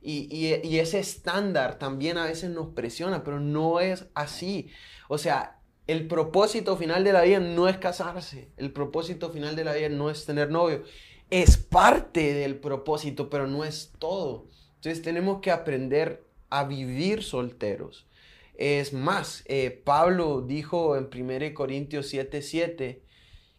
Y, 0.00 0.28
y 0.62 0.78
ese 0.78 1.00
estándar 1.00 1.80
también 1.80 2.18
a 2.18 2.26
veces 2.26 2.50
nos 2.50 2.68
presiona, 2.68 3.24
pero 3.24 3.40
no 3.40 3.80
es 3.80 4.06
así. 4.14 4.70
O 5.08 5.18
sea, 5.18 5.58
el 5.88 6.06
propósito 6.06 6.76
final 6.76 7.02
de 7.02 7.12
la 7.12 7.22
vida 7.22 7.40
no 7.40 7.68
es 7.68 7.78
casarse. 7.78 8.52
El 8.56 8.72
propósito 8.72 9.30
final 9.30 9.56
de 9.56 9.64
la 9.64 9.74
vida 9.74 9.88
no 9.88 10.10
es 10.10 10.24
tener 10.24 10.50
novio 10.50 10.84
es 11.30 11.56
parte 11.56 12.34
del 12.34 12.56
propósito, 12.56 13.30
pero 13.30 13.46
no 13.46 13.64
es 13.64 13.92
todo. 13.98 14.46
Entonces 14.76 15.02
tenemos 15.02 15.40
que 15.40 15.50
aprender 15.50 16.24
a 16.50 16.64
vivir 16.64 17.22
solteros. 17.22 18.06
Es 18.54 18.92
más, 18.92 19.44
eh, 19.46 19.82
Pablo 19.84 20.42
dijo 20.42 20.96
en 20.96 21.08
1 21.10 21.54
Corintios 21.54 22.12
7:7, 22.12 23.02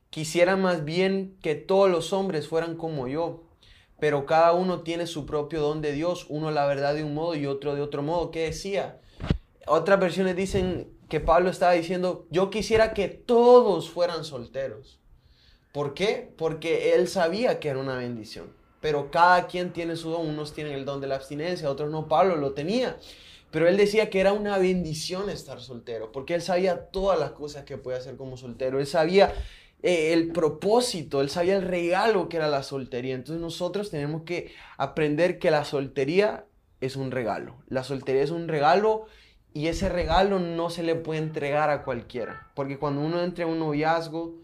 quisiera 0.09 0.55
más 0.55 0.83
bien 0.83 1.37
que 1.41 1.55
todos 1.55 1.89
los 1.89 2.11
hombres 2.13 2.47
fueran 2.47 2.75
como 2.75 3.07
yo, 3.07 3.43
pero 3.99 4.25
cada 4.25 4.53
uno 4.53 4.81
tiene 4.81 5.07
su 5.07 5.25
propio 5.25 5.61
don 5.61 5.81
de 5.81 5.93
Dios, 5.93 6.25
uno 6.29 6.51
la 6.51 6.65
verdad 6.65 6.95
de 6.95 7.03
un 7.03 7.13
modo 7.13 7.35
y 7.35 7.45
otro 7.45 7.75
de 7.75 7.81
otro 7.81 8.01
modo. 8.01 8.31
¿Qué 8.31 8.41
decía? 8.41 8.99
Otras 9.67 9.99
versiones 9.99 10.35
dicen, 10.35 10.99
que 11.09 11.19
Pablo 11.19 11.49
estaba 11.49 11.73
diciendo, 11.73 12.27
yo 12.29 12.51
quisiera 12.51 12.93
que 12.93 13.07
todos 13.09 13.89
fueran 13.89 14.23
solteros. 14.23 14.99
¿Por 15.71 15.93
qué? 15.93 16.31
Porque 16.37 16.93
él 16.93 17.07
sabía 17.07 17.59
que 17.59 17.69
era 17.69 17.79
una 17.79 17.95
bendición. 17.97 18.51
Pero 18.81 19.11
cada 19.11 19.47
quien 19.47 19.73
tiene 19.73 19.95
su 19.95 20.09
don, 20.09 20.27
unos 20.27 20.53
tienen 20.53 20.73
el 20.73 20.85
don 20.85 21.01
de 21.01 21.07
la 21.07 21.15
abstinencia, 21.15 21.69
otros 21.69 21.91
no, 21.91 22.07
Pablo 22.07 22.35
lo 22.35 22.53
tenía. 22.53 22.97
Pero 23.51 23.67
él 23.67 23.77
decía 23.77 24.09
que 24.09 24.19
era 24.19 24.31
una 24.31 24.57
bendición 24.57 25.29
estar 25.29 25.59
soltero, 25.59 26.11
porque 26.11 26.35
él 26.35 26.41
sabía 26.41 26.85
todas 26.87 27.19
las 27.19 27.31
cosas 27.31 27.65
que 27.65 27.77
puede 27.77 27.97
hacer 27.97 28.15
como 28.15 28.37
soltero. 28.37 28.79
Él 28.79 28.87
sabía 28.87 29.33
eh, 29.81 30.13
el 30.13 30.31
propósito, 30.31 31.21
él 31.21 31.29
sabía 31.29 31.55
el 31.55 31.63
regalo 31.63 32.29
que 32.29 32.37
era 32.37 32.47
la 32.47 32.63
soltería. 32.63 33.15
Entonces 33.15 33.41
nosotros 33.41 33.89
tenemos 33.89 34.21
que 34.23 34.53
aprender 34.77 35.39
que 35.39 35.51
la 35.51 35.65
soltería 35.65 36.45
es 36.79 36.95
un 36.95 37.11
regalo. 37.11 37.57
La 37.67 37.83
soltería 37.83 38.23
es 38.23 38.31
un 38.31 38.47
regalo 38.47 39.05
y 39.53 39.67
ese 39.67 39.89
regalo 39.89 40.39
no 40.39 40.69
se 40.69 40.83
le 40.83 40.95
puede 40.95 41.19
entregar 41.19 41.69
a 41.69 41.83
cualquiera. 41.83 42.47
Porque 42.53 42.77
cuando 42.77 43.01
uno 43.01 43.21
entra 43.23 43.45
en 43.45 43.51
un 43.51 43.59
noviazgo, 43.59 44.35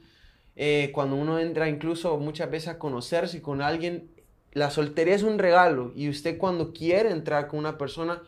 eh, 0.55 0.91
cuando 0.93 1.15
uno 1.15 1.39
entra 1.39 1.67
incluso 1.67 2.17
muchas 2.17 2.49
veces 2.49 2.69
a 2.69 2.79
conocerse 2.79 3.41
con 3.41 3.61
alguien, 3.61 4.09
la 4.51 4.71
soltería 4.71 5.15
es 5.15 5.23
un 5.23 5.37
regalo 5.37 5.91
y 5.95 6.09
usted 6.09 6.37
cuando 6.37 6.71
quiere 6.71 7.11
entrar 7.11 7.47
con 7.47 7.59
una 7.59 7.77
persona, 7.77 8.21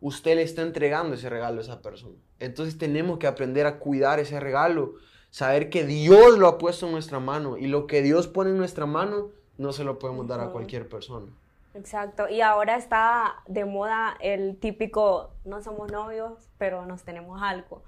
usted 0.00 0.36
le 0.36 0.42
está 0.42 0.62
entregando 0.62 1.14
ese 1.14 1.28
regalo 1.28 1.58
a 1.58 1.64
esa 1.64 1.82
persona. 1.82 2.14
Entonces 2.38 2.78
tenemos 2.78 3.18
que 3.18 3.26
aprender 3.26 3.66
a 3.66 3.78
cuidar 3.78 4.20
ese 4.20 4.38
regalo, 4.38 4.94
saber 5.30 5.70
que 5.70 5.84
Dios 5.84 6.38
lo 6.38 6.46
ha 6.46 6.58
puesto 6.58 6.86
en 6.86 6.92
nuestra 6.92 7.18
mano 7.18 7.56
y 7.56 7.66
lo 7.66 7.86
que 7.86 8.02
Dios 8.02 8.28
pone 8.28 8.50
en 8.50 8.58
nuestra 8.58 8.86
mano 8.86 9.30
no 9.58 9.72
se 9.72 9.84
lo 9.84 9.98
podemos 9.98 10.26
dar 10.28 10.40
a 10.40 10.50
cualquier 10.50 10.88
persona. 10.88 11.26
Exacto, 11.74 12.28
y 12.28 12.42
ahora 12.42 12.76
está 12.76 13.36
de 13.46 13.64
moda 13.64 14.16
el 14.20 14.58
típico, 14.58 15.30
no 15.44 15.62
somos 15.62 15.90
novios, 15.90 16.34
pero 16.58 16.84
nos 16.84 17.02
tenemos 17.02 17.40
algo. 17.42 17.82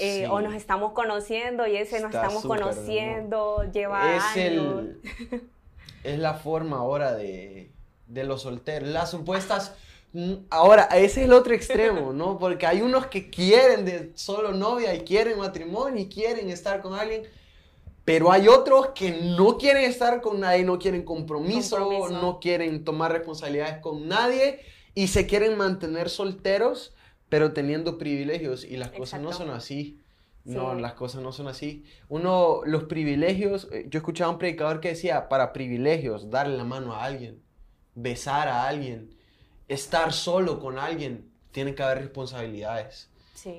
Eh, 0.00 0.26
o 0.28 0.40
nos 0.40 0.54
estamos 0.54 0.92
conociendo 0.92 1.66
y 1.66 1.76
ese 1.76 2.00
nos 2.00 2.14
estamos 2.14 2.44
conociendo, 2.44 3.64
lleva 3.72 4.16
es 4.16 4.22
años. 4.22 4.84
es 6.04 6.18
la 6.18 6.34
forma 6.34 6.78
ahora 6.78 7.14
de, 7.14 7.70
de 8.06 8.24
los 8.24 8.42
solteros. 8.42 8.88
Las 8.88 9.10
supuestas 9.10 9.74
Mm, 10.12 10.46
ahora, 10.50 10.84
ese 10.84 11.20
es 11.20 11.26
el 11.26 11.32
otro 11.32 11.54
extremo, 11.54 12.12
¿no? 12.12 12.38
Porque 12.40 12.66
hay 12.66 12.80
unos 12.80 13.06
que 13.06 13.30
quieren 13.30 13.84
de 13.84 14.12
solo 14.14 14.52
novia 14.52 14.94
y 14.94 15.00
quieren 15.00 15.38
matrimonio 15.38 16.02
y 16.02 16.08
quieren 16.08 16.50
estar 16.50 16.80
con 16.80 16.94
alguien, 16.94 17.24
pero 18.04 18.32
hay 18.32 18.48
otros 18.48 18.88
que 18.88 19.10
no 19.10 19.58
quieren 19.58 19.84
estar 19.84 20.22
con 20.22 20.40
nadie, 20.40 20.64
no 20.64 20.78
quieren 20.78 21.02
compromiso, 21.02 22.08
no 22.10 22.40
quieren 22.40 22.84
tomar 22.84 23.12
responsabilidades 23.12 23.82
con 23.82 24.08
nadie 24.08 24.60
y 24.94 25.08
se 25.08 25.26
quieren 25.26 25.58
mantener 25.58 26.08
solteros, 26.08 26.94
pero 27.28 27.52
teniendo 27.52 27.98
privilegios 27.98 28.64
y 28.64 28.76
las 28.76 28.90
cosas 28.90 29.20
no 29.20 29.32
son 29.32 29.50
así. 29.50 30.00
No, 30.44 30.74
las 30.74 30.94
cosas 30.94 31.20
no 31.20 31.30
son 31.30 31.46
así. 31.48 31.84
Uno, 32.08 32.62
los 32.64 32.84
privilegios, 32.84 33.68
eh, 33.70 33.84
yo 33.90 33.98
escuchaba 33.98 34.30
a 34.30 34.32
un 34.32 34.38
predicador 34.38 34.80
que 34.80 34.88
decía, 34.88 35.28
para 35.28 35.52
privilegios, 35.52 36.30
darle 36.30 36.56
la 36.56 36.64
mano 36.64 36.94
a 36.94 37.04
alguien, 37.04 37.42
besar 37.94 38.48
a 38.48 38.66
alguien, 38.66 39.10
estar 39.66 40.12
solo 40.14 40.58
con 40.58 40.78
alguien, 40.78 41.30
tiene 41.50 41.74
que 41.74 41.82
haber 41.82 41.98
responsabilidades. 41.98 43.10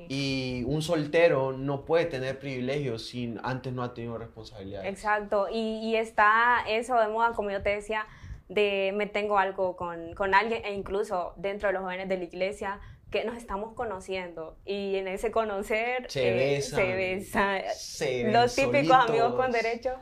Y 0.09 0.63
un 0.65 0.81
soltero 0.81 1.53
no 1.53 1.85
puede 1.85 2.05
tener 2.05 2.37
privilegios 2.39 3.07
si 3.07 3.35
antes 3.43 3.71
no 3.71 3.83
ha 3.83 3.93
tenido 3.93 4.17
responsabilidades. 4.17 4.89
Exacto. 4.89 5.47
Y, 5.51 5.95
está 5.95 6.63
eso 6.67 6.99
de 6.99 7.07
moda, 7.07 7.31
como 7.33 7.49
yo 7.49 7.61
te 7.61 7.69
decía, 7.69 8.05
de 8.49 8.91
me 8.95 9.05
tengo 9.05 9.37
algo 9.37 9.75
con, 9.77 10.13
con, 10.15 10.33
alguien 10.33 10.65
e 10.65 10.73
incluso 10.73 11.33
dentro 11.37 11.67
de 11.67 11.73
los 11.73 11.83
jóvenes 11.83 12.09
de 12.09 12.17
la 12.17 12.23
iglesia 12.23 12.79
que 13.11 13.23
nos 13.23 13.37
estamos 13.37 13.73
conociendo. 13.73 14.57
Y 14.65 14.95
en 14.95 15.07
ese 15.07 15.31
conocer 15.31 16.09
se 16.09 16.57
eh, 16.57 16.61
se 16.61 18.31
los 18.31 18.55
típicos 18.55 18.95
amigos 18.95 19.35
con 19.35 19.51
derecho. 19.51 19.95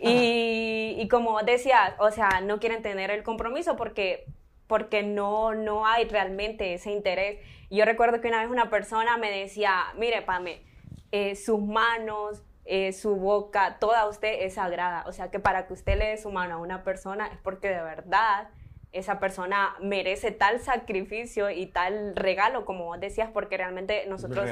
Y, 0.00 0.94
y, 0.96 1.08
como 1.08 1.42
decías, 1.42 1.94
o 1.98 2.12
sea, 2.12 2.40
no 2.40 2.60
quieren 2.60 2.82
tener 2.82 3.10
el 3.10 3.24
compromiso 3.24 3.74
porque 3.74 4.26
porque 4.68 5.02
no, 5.02 5.54
no 5.54 5.86
hay 5.86 6.04
realmente 6.04 6.74
ese 6.74 6.92
interés. 6.92 7.40
yo 7.70 7.84
recuerdo 7.84 8.20
que 8.20 8.28
una 8.28 8.42
vez 8.42 8.50
una 8.50 8.70
persona 8.70 9.16
me 9.16 9.30
decía, 9.30 9.86
mire, 9.96 10.22
Pame, 10.22 10.62
eh, 11.10 11.34
sus 11.36 11.60
manos, 11.60 12.42
eh, 12.66 12.92
su 12.92 13.16
boca, 13.16 13.78
toda 13.80 14.06
usted 14.06 14.42
es 14.42 14.54
sagrada. 14.54 15.04
O 15.08 15.12
sea 15.12 15.30
que 15.30 15.40
para 15.40 15.66
que 15.66 15.72
usted 15.72 15.98
le 15.98 16.08
dé 16.08 16.18
su 16.18 16.30
mano 16.30 16.56
a 16.56 16.58
una 16.58 16.84
persona 16.84 17.26
es 17.28 17.38
porque 17.42 17.68
de 17.68 17.82
verdad 17.82 18.50
esa 18.92 19.20
persona 19.20 19.76
merece 19.80 20.30
tal 20.30 20.60
sacrificio 20.60 21.50
y 21.50 21.66
tal 21.66 22.16
regalo, 22.16 22.64
como 22.64 22.86
vos 22.86 23.00
decías, 23.00 23.30
porque 23.32 23.56
realmente 23.56 24.06
nosotros 24.08 24.48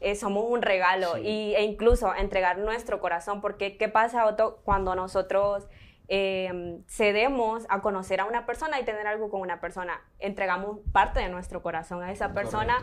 eh, 0.00 0.14
somos 0.14 0.44
un 0.48 0.62
regalo 0.62 1.18
y, 1.18 1.54
e 1.54 1.62
incluso 1.62 2.14
entregar 2.14 2.58
nuestro 2.58 3.00
corazón, 3.00 3.40
porque 3.40 3.76
¿qué 3.76 3.88
pasa, 3.88 4.26
Otto, 4.26 4.60
cuando 4.64 4.94
nosotros 4.94 5.68
eh, 6.08 6.78
cedemos 6.86 7.66
a 7.68 7.80
conocer 7.80 8.20
a 8.20 8.26
una 8.26 8.46
persona 8.46 8.78
y 8.78 8.84
tener 8.84 9.06
algo 9.06 9.28
con 9.28 9.40
una 9.40 9.60
persona. 9.60 10.00
Entregamos 10.20 10.78
parte 10.92 11.20
de 11.20 11.28
nuestro 11.28 11.62
corazón 11.62 12.02
a 12.02 12.12
esa 12.12 12.32
persona. 12.32 12.78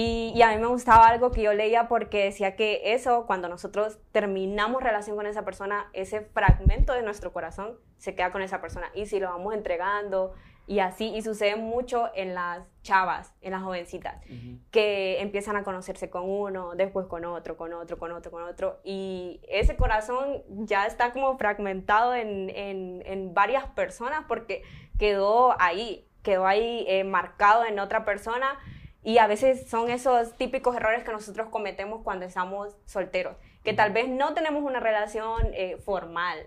Y, 0.00 0.32
y, 0.32 0.42
a 0.42 0.50
mí 0.50 0.58
me 0.58 0.68
gustaba 0.68 1.08
algo 1.08 1.32
que 1.32 1.42
yo 1.42 1.52
leía 1.54 1.88
porque 1.88 2.22
decía 2.22 2.54
que 2.54 2.92
eso, 2.94 3.26
cuando 3.26 3.48
nosotros 3.48 3.98
terminamos 4.12 4.80
relación 4.80 5.16
con 5.16 5.26
esa 5.26 5.44
persona, 5.44 5.90
ese 5.92 6.20
fragmento 6.20 6.92
de 6.92 7.02
nuestro 7.02 7.32
corazón 7.32 7.76
se 7.96 8.14
queda 8.14 8.30
con 8.30 8.40
esa 8.40 8.60
persona. 8.60 8.92
Y 8.94 9.06
si 9.06 9.18
lo 9.18 9.28
vamos 9.28 9.54
entregando 9.54 10.34
y 10.68 10.78
así, 10.78 11.12
y 11.16 11.22
sucede 11.22 11.56
mucho 11.56 12.10
en 12.14 12.32
las 12.32 12.62
chavas, 12.82 13.34
en 13.40 13.50
las 13.50 13.64
jovencitas, 13.64 14.22
que 14.70 15.20
empiezan 15.20 15.56
a 15.56 15.64
conocerse 15.64 16.10
con 16.10 16.30
uno, 16.30 16.76
después 16.76 17.06
con 17.06 17.24
otro, 17.24 17.56
con 17.56 17.72
otro, 17.72 17.98
con 17.98 18.12
otro, 18.12 18.30
con 18.30 18.44
otro, 18.44 18.78
y 18.84 19.40
ese 19.48 19.74
corazón 19.74 20.44
ya 20.48 20.86
está 20.86 21.12
como 21.12 21.36
fragmentado 21.38 22.14
en, 22.14 22.50
en, 22.50 23.02
en 23.04 23.34
varias 23.34 23.66
personas 23.70 24.26
porque 24.28 24.62
quedó 24.96 25.60
ahí, 25.60 26.06
quedó 26.22 26.46
ahí 26.46 26.84
eh, 26.86 27.02
marcado 27.02 27.64
en 27.64 27.80
otra 27.80 28.04
persona, 28.04 28.60
y 29.02 29.18
a 29.18 29.26
veces 29.26 29.68
son 29.68 29.90
esos 29.90 30.34
típicos 30.36 30.76
errores 30.76 31.04
que 31.04 31.12
nosotros 31.12 31.48
cometemos 31.48 32.02
cuando 32.02 32.26
estamos 32.26 32.76
solteros, 32.84 33.36
que 33.62 33.72
tal 33.72 33.92
vez 33.92 34.08
no 34.08 34.34
tenemos 34.34 34.62
una 34.62 34.80
relación 34.80 35.48
eh, 35.52 35.76
formal, 35.78 36.46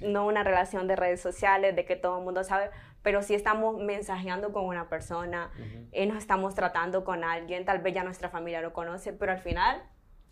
no 0.00 0.26
una 0.26 0.44
relación 0.44 0.86
de 0.86 0.96
redes 0.96 1.20
sociales, 1.20 1.74
de 1.74 1.84
que 1.84 1.96
todo 1.96 2.18
el 2.18 2.24
mundo 2.24 2.44
sabe, 2.44 2.70
pero 3.02 3.22
si 3.22 3.34
estamos 3.34 3.78
mensajeando 3.78 4.52
con 4.52 4.64
una 4.64 4.88
persona, 4.88 5.50
eh, 5.90 6.06
nos 6.06 6.18
estamos 6.18 6.54
tratando 6.54 7.04
con 7.04 7.24
alguien, 7.24 7.64
tal 7.64 7.80
vez 7.80 7.94
ya 7.94 8.04
nuestra 8.04 8.28
familia 8.28 8.60
lo 8.60 8.72
conoce, 8.72 9.12
pero 9.12 9.32
al 9.32 9.40
final... 9.40 9.82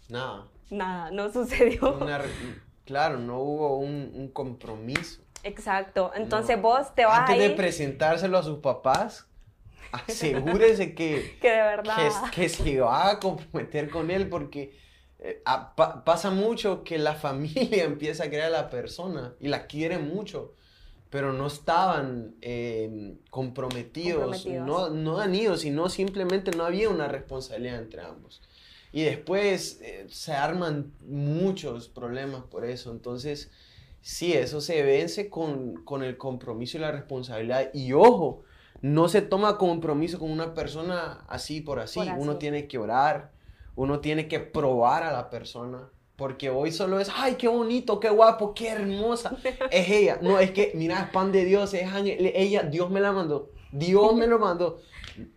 Nada. 0.09 0.49
Nada, 0.71 1.11
no 1.11 1.31
sucedió. 1.33 1.99
claro, 2.85 3.19
no 3.19 3.39
hubo 3.41 3.79
un, 3.79 4.31
compromiso. 4.33 5.23
Exacto, 5.43 6.13
entonces 6.15 6.61
vos 6.61 6.95
te 6.95 7.07
vas 7.07 7.31
Antes 7.31 7.39
de 7.39 7.51
presentárselo 7.51 8.39
a 8.39 8.43
sus 8.43 8.59
papás, 8.59 9.30
asegúrese 9.93 10.95
que... 10.95 11.39
que 11.41 11.51
de 11.51 11.63
verdad... 11.63 12.31
Que, 12.33 12.49
se 12.49 12.81
va 12.81 13.11
a 13.11 13.21
comprometer 13.21 13.91
con 13.91 14.11
él 14.11 14.29
porque... 14.29 14.79
Eh, 15.19 15.43
pasa 16.05 16.31
mucho 16.31 16.83
que 16.83 16.97
la 16.97 17.15
familia 17.15 17.85
empieza 17.85 18.25
a 18.25 18.31
querer 18.31 18.47
a 18.47 18.51
la 18.51 18.71
persona 18.71 19.35
y 19.39 19.49
la 19.49 19.67
quiere 19.67 19.99
mucho, 19.99 20.55
pero 21.11 21.33
no 21.33 21.49
estaban 21.49 22.37
em, 22.41 23.19
comprometidos, 23.29 24.47
No, 24.47 24.89
no 24.89 25.19
han 25.19 25.35
ido, 25.35 25.59
sino 25.59 25.91
simplemente 25.91 26.53
no 26.53 26.65
había 26.65 26.89
una 26.89 27.07
responsabilidad 27.07 27.81
entre 27.81 28.03
ambos. 28.03 28.41
Y 28.93 29.03
después 29.03 29.81
eh, 29.83 30.07
se 30.09 30.33
arman 30.33 30.93
muchos 31.07 31.89
problemas 31.89 32.45
por 32.45 32.65
eso. 32.65 32.91
Entonces, 32.91 33.51
sí, 34.01 34.33
eso 34.33 34.61
se 34.61 34.83
vence 34.83 35.29
con, 35.29 35.85
con, 35.85 36.03
el 36.03 36.17
compromiso 36.17 36.79
y 36.79 36.81
la 36.81 36.91
responsabilidad. 36.91 37.71
Y 37.73 37.93
ojo, 37.93 38.43
no 38.83 39.09
se 39.09 39.23
toma 39.23 39.59
compromiso 39.59 40.19
con 40.19 40.31
una 40.31 40.55
persona 40.55 41.25
así 41.29 41.61
por 41.61 41.81
así. 41.81 42.01
Uno 42.17 42.37
tiene 42.37 42.67
que 42.67 42.79
orar, 42.79 43.33
uno 43.77 44.01
tiene 44.01 44.29
que 44.29 44.41
probar 44.41 45.03
a 45.03 45.13
la 45.13 45.31
persona 45.31 45.91
porque 46.21 46.51
hoy 46.51 46.71
solo 46.71 47.01
es, 47.01 47.11
ay, 47.17 47.37
qué 47.37 47.49
bonito, 47.49 47.99
qué 47.99 48.11
guapo, 48.11 48.53
qué 48.53 48.69
hermosa. 48.69 49.35
Es 49.71 49.89
ella. 49.89 50.19
No, 50.21 50.39
es 50.39 50.51
que, 50.51 50.71
mira, 50.75 51.01
es 51.01 51.09
pan 51.09 51.33
de 51.33 51.47
Dios, 51.47 51.73
es 51.73 51.89
ella, 51.97 52.63
Dios 52.65 52.91
me 52.91 53.01
la 53.01 53.11
mandó. 53.11 53.53
Dios 53.73 54.15
me 54.15 54.27
lo 54.27 54.39
mandó. 54.39 54.83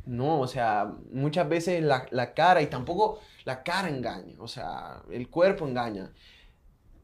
No, 0.05 0.41
o 0.41 0.47
sea, 0.47 0.91
muchas 1.09 1.47
veces 1.47 1.81
la, 1.81 2.05
la 2.11 2.33
cara, 2.33 2.61
y 2.61 2.67
tampoco 2.67 3.21
la 3.45 3.63
cara 3.63 3.87
engaña, 3.87 4.35
o 4.39 4.49
sea, 4.49 5.01
el 5.09 5.29
cuerpo 5.29 5.65
engaña. 5.65 6.11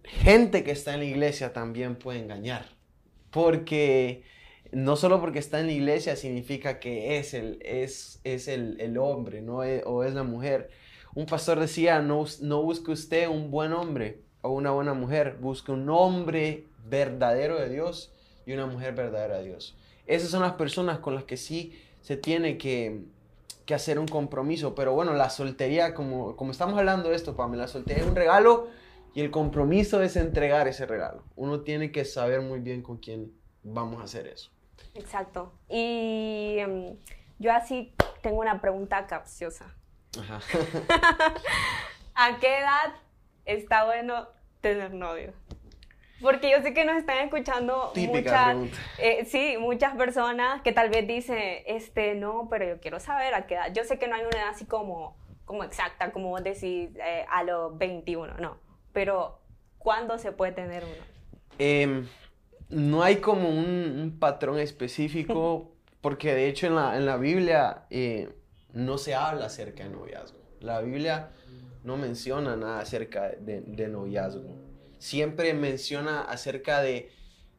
Gente 0.03 0.65
que 0.65 0.71
está 0.71 0.93
en 0.93 0.99
la 0.99 1.05
iglesia 1.05 1.53
también 1.53 1.95
puede 1.95 2.19
engañar. 2.19 2.65
Porque 3.31 4.25
no 4.71 4.95
solo 4.95 5.19
porque 5.19 5.39
está 5.39 5.59
en 5.59 5.67
la 5.67 5.73
iglesia 5.73 6.15
significa 6.15 6.79
que 6.79 7.17
es 7.17 7.33
el, 7.33 7.59
es, 7.61 8.19
es 8.23 8.47
el, 8.47 8.79
el 8.79 8.97
hombre, 8.97 9.41
¿no? 9.41 9.57
o 9.85 10.03
es 10.03 10.13
la 10.13 10.23
mujer 10.23 10.69
un 11.15 11.25
pastor 11.25 11.59
decía, 11.59 12.01
no, 12.01 12.25
no 12.41 12.61
busque 12.61 12.91
usted 12.91 13.27
un 13.27 13.49
buen 13.49 13.73
hombre 13.73 14.21
o 14.41 14.51
una 14.51 14.71
buena 14.71 14.93
mujer, 14.93 15.37
busque 15.41 15.71
un 15.71 15.89
hombre 15.89 16.65
verdadero 16.87 17.59
de 17.59 17.69
Dios 17.69 18.13
y 18.45 18.53
una 18.53 18.67
mujer 18.67 18.93
verdadera 18.93 19.39
de 19.39 19.45
Dios. 19.45 19.75
Esas 20.05 20.29
son 20.29 20.41
las 20.41 20.53
personas 20.53 20.99
con 20.99 21.15
las 21.15 21.23
que 21.23 21.37
sí 21.37 21.77
se 22.01 22.15
tiene 22.15 22.57
que, 22.57 23.01
que 23.65 23.73
hacer 23.73 23.99
un 23.99 24.07
compromiso. 24.07 24.75
Pero 24.75 24.93
bueno, 24.93 25.13
la 25.13 25.29
soltería, 25.29 25.93
como, 25.93 26.35
como 26.35 26.51
estamos 26.51 26.77
hablando 26.77 27.09
de 27.09 27.15
esto, 27.15 27.35
Pamela, 27.35 27.63
la 27.63 27.67
soltería 27.67 28.03
es 28.03 28.09
un 28.09 28.15
regalo 28.15 28.67
y 29.13 29.21
el 29.21 29.31
compromiso 29.31 30.01
es 30.01 30.15
entregar 30.15 30.67
ese 30.67 30.85
regalo. 30.85 31.23
Uno 31.35 31.61
tiene 31.61 31.91
que 31.91 32.05
saber 32.05 32.41
muy 32.41 32.59
bien 32.59 32.81
con 32.81 32.97
quién 32.97 33.33
vamos 33.63 33.99
a 33.99 34.05
hacer 34.05 34.27
eso. 34.27 34.51
Exacto. 34.95 35.53
Y 35.69 36.57
em, 36.59 36.97
yo 37.37 37.53
así 37.53 37.93
tengo 38.21 38.39
una 38.39 38.61
pregunta 38.61 39.07
capciosa. 39.07 39.73
Ajá. 40.19 40.39
¿A 42.15 42.39
qué 42.39 42.59
edad 42.59 42.95
está 43.45 43.85
bueno 43.85 44.27
tener 44.61 44.93
novio? 44.93 45.33
Porque 46.21 46.51
yo 46.51 46.61
sé 46.61 46.73
que 46.73 46.83
nos 46.83 46.97
están 46.97 47.19
escuchando 47.19 47.93
muchas, 47.95 48.57
eh, 48.97 49.23
sí, 49.25 49.55
muchas 49.57 49.95
personas 49.95 50.61
que 50.61 50.73
tal 50.73 50.89
vez 50.89 51.07
dicen, 51.07 51.63
este, 51.65 52.15
no, 52.15 52.47
pero 52.49 52.65
yo 52.67 52.79
quiero 52.81 52.99
saber 52.99 53.33
a 53.33 53.47
qué 53.47 53.55
edad. 53.55 53.73
Yo 53.73 53.85
sé 53.85 53.97
que 53.97 54.07
no 54.07 54.15
hay 54.15 54.25
una 54.25 54.37
edad 54.37 54.49
así 54.49 54.65
como, 54.65 55.15
como 55.45 55.63
exacta, 55.63 56.11
como 56.11 56.29
vos 56.29 56.43
decís, 56.43 56.89
eh, 56.97 57.25
a 57.29 57.43
los 57.43 57.77
21, 57.77 58.33
no. 58.37 58.57
Pero, 58.91 59.39
¿cuándo 59.77 60.17
se 60.17 60.33
puede 60.33 60.51
tener 60.51 60.83
uno? 60.83 61.03
Em, 61.57 62.07
no 62.69 63.03
hay 63.03 63.17
como 63.17 63.49
un, 63.49 64.17
patrón 64.19 64.59
específico, 64.59 65.75
porque 66.01 66.33
de 66.33 66.47
hecho 66.47 66.67
en 66.67 66.75
la, 66.75 66.97
en 66.97 67.05
la 67.05 67.17
Biblia 67.17 67.85
eh, 67.89 68.29
no 68.73 68.97
se 68.97 69.15
habla 69.15 69.45
acerca 69.45 69.83
de 69.83 69.89
noviazgo. 69.89 70.39
La 70.61 70.81
Biblia 70.81 71.31
no 71.83 71.97
menciona 71.97 72.55
nada 72.55 72.79
acerca 72.79 73.29
de, 73.29 73.61
de 73.61 73.87
noviazgo 73.87 74.69
siempre 74.99 75.53
menciona 75.53 76.21
acerca 76.21 76.81
de, 76.81 77.09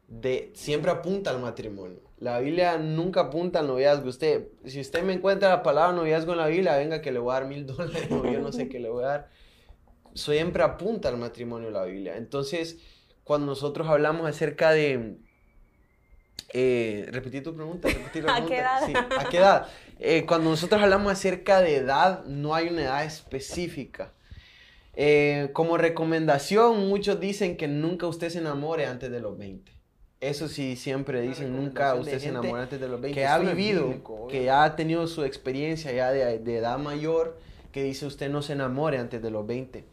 de, 0.07 0.51
siempre 0.53 0.91
apunta 0.91 1.31
al 1.31 1.39
matrimonio. 1.39 1.99
La 2.19 2.39
Biblia 2.39 2.77
nunca 2.77 3.21
apunta 3.21 3.59
al 3.59 3.67
noviazgo. 3.67 4.07
Usted, 4.07 4.47
si 4.63 4.79
usted 4.79 5.03
me 5.03 5.13
encuentra 5.13 5.49
la 5.49 5.63
palabra 5.63 5.91
noviazgo 5.91 6.33
en 6.33 6.37
la 6.37 6.47
Biblia, 6.47 6.77
venga 6.77 7.01
que 7.01 7.11
le 7.11 7.19
voy 7.19 7.31
a 7.31 7.39
dar 7.39 7.47
mil 7.47 7.65
dólares, 7.67 8.07
yo 8.09 8.39
no 8.39 8.51
sé 8.51 8.69
qué 8.69 8.79
le 8.79 8.89
voy 8.89 9.03
a 9.03 9.07
dar. 9.07 9.29
Siempre 10.13 10.63
apunta 10.63 11.09
al 11.09 11.17
matrimonio 11.17 11.71
la 11.71 11.83
Biblia. 11.83 12.15
Entonces, 12.15 12.77
cuando 13.31 13.47
nosotros 13.47 13.87
hablamos 13.87 14.27
acerca 14.27 14.71
de... 14.71 15.15
Eh, 16.51 17.07
repetí 17.13 17.39
tu 17.39 17.55
pregunta. 17.55 17.87
¿A 18.27 18.45
qué 18.45 18.57
edad? 18.57 18.83
¿A 19.19 19.29
qué 19.29 19.37
edad? 19.37 19.67
Eh, 19.99 20.25
cuando 20.25 20.49
nosotros 20.49 20.83
hablamos 20.83 21.13
acerca 21.13 21.61
de 21.61 21.77
edad, 21.77 22.25
no 22.25 22.53
hay 22.53 22.67
una 22.67 22.81
edad 22.81 23.05
específica. 23.05 24.11
Eh, 24.95 25.49
como 25.53 25.77
recomendación, 25.77 26.89
muchos 26.89 27.21
dicen 27.21 27.55
que 27.55 27.69
nunca 27.69 28.05
usted 28.05 28.27
se 28.27 28.39
enamore 28.39 28.85
antes 28.85 29.09
de 29.09 29.21
los 29.21 29.37
20. 29.37 29.71
Eso 30.19 30.49
sí, 30.49 30.75
siempre 30.75 31.21
dicen, 31.21 31.55
nunca 31.55 31.95
usted 31.95 32.19
se 32.19 32.27
enamore 32.27 32.63
antes 32.63 32.81
de 32.81 32.89
los 32.89 32.99
20. 32.99 33.17
Que 33.17 33.25
ha 33.27 33.37
vivido, 33.37 34.27
que 34.27 34.49
ha 34.49 34.75
tenido 34.75 35.07
su 35.07 35.23
experiencia 35.23 35.93
ya 35.93 36.11
de, 36.11 36.37
de, 36.37 36.57
edad 36.57 36.77
mayor, 36.79 37.39
que 37.71 37.81
dice 37.81 38.05
usted 38.05 38.29
no 38.29 38.41
se 38.41 38.51
enamore 38.51 38.97
antes 38.97 39.21
de 39.21 39.31
los 39.31 39.47
20. 39.47 39.85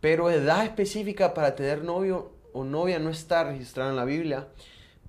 Pero 0.00 0.28
edad 0.28 0.64
específica 0.64 1.34
para 1.34 1.54
tener 1.54 1.84
novio 1.84 2.34
o 2.54 2.64
novia 2.64 2.98
no 2.98 3.10
está 3.10 3.44
registrada 3.44 3.90
en 3.90 3.96
la 3.96 4.06
Biblia. 4.06 4.48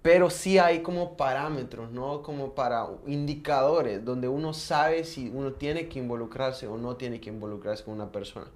Pero 0.02 0.30
sí 0.30 0.60
hay 0.60 0.82
como 0.82 1.18
parámetros, 1.18 1.92
¿no? 1.92 2.22
Como 2.22 2.54
para 2.54 2.88
indicadores 3.08 4.04
donde 4.06 4.28
uno 4.28 4.54
sabe 4.54 5.04
si 5.04 5.30
uno 5.30 5.54
tiene 5.54 5.88
que 5.88 5.98
involucrarse 6.00 6.68
o 6.68 6.78
no 6.78 6.96
tiene 6.96 7.20
que 7.22 7.30
involucrarse 7.30 7.86
con 7.86 7.96
una 7.96 8.12
persona. 8.12 8.48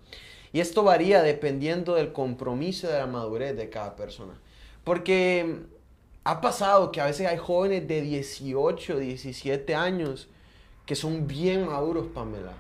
Y 0.51 0.60
esto 0.60 0.84
varía 0.84 1.24
dependiendo 1.24 1.96
del 1.96 2.12
compromiso 2.12 2.88
de 2.88 3.00
la 3.00 3.08
madurez 3.08 3.55
de 3.55 3.69
cada 3.69 3.96
persona. 3.96 4.34
Porque 4.84 5.63
ha 6.24 6.41
pasado 6.41 6.91
que 6.91 7.01
a 7.01 7.05
veces 7.05 7.25
hay 7.25 7.38
jóvenes 7.38 7.88
de 7.88 8.01
18, 8.01 9.00
17 9.00 9.74
años 9.74 10.29
que 10.86 10.96
son 10.96 11.27
bien 11.27 11.67
maduros, 11.67 12.08
Pamela. 12.08 12.53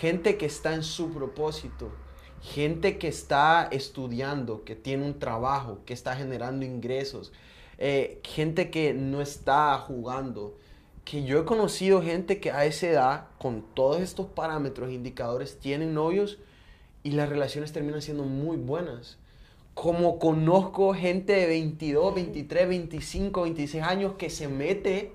Gente 0.00 0.36
que 0.36 0.46
está 0.46 0.74
en 0.74 0.82
su 0.82 1.12
propósito. 1.12 1.90
Gente 2.52 2.98
que 2.98 3.08
está 3.08 3.68
estudiando, 3.72 4.64
que 4.64 4.76
tiene 4.76 5.06
un 5.06 5.18
trabajo, 5.18 5.78
que 5.86 5.94
está 5.94 6.14
generando 6.14 6.66
ingresos. 6.66 7.32
Eh, 7.78 8.20
gente 8.22 8.70
que 8.70 8.92
no 8.92 9.22
está 9.22 9.78
jugando. 9.78 10.58
Que 11.04 11.24
yo 11.24 11.40
he 11.40 11.44
conocido 11.46 12.02
gente 12.02 12.40
que 12.40 12.50
a 12.50 12.66
esa 12.66 12.86
edad, 12.86 13.26
con 13.38 13.62
todos 13.62 14.02
estos 14.02 14.26
parámetros, 14.26 14.92
indicadores, 14.92 15.58
tienen 15.58 15.94
novios 15.94 16.38
y 17.02 17.12
las 17.12 17.30
relaciones 17.30 17.72
terminan 17.72 18.02
siendo 18.02 18.24
muy 18.24 18.58
buenas. 18.58 19.16
Como 19.72 20.18
conozco 20.18 20.92
gente 20.92 21.32
de 21.32 21.46
22, 21.46 22.14
23, 22.14 22.68
25, 22.68 23.42
26 23.42 23.82
años 23.82 24.12
que 24.18 24.28
se 24.28 24.48
mete 24.48 25.12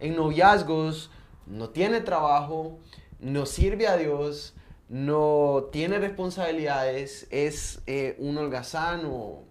en 0.00 0.16
noviazgos, 0.16 1.10
no 1.46 1.70
tiene 1.70 2.00
trabajo, 2.00 2.78
no 3.20 3.46
sirve 3.46 3.86
a 3.86 3.96
Dios, 3.96 4.55
no 4.88 5.68
tiene 5.72 5.98
responsabilidades, 5.98 7.26
es 7.30 7.80
eh, 7.86 8.16
un 8.18 8.38
holgazán 8.38 9.02
o, 9.04 9.42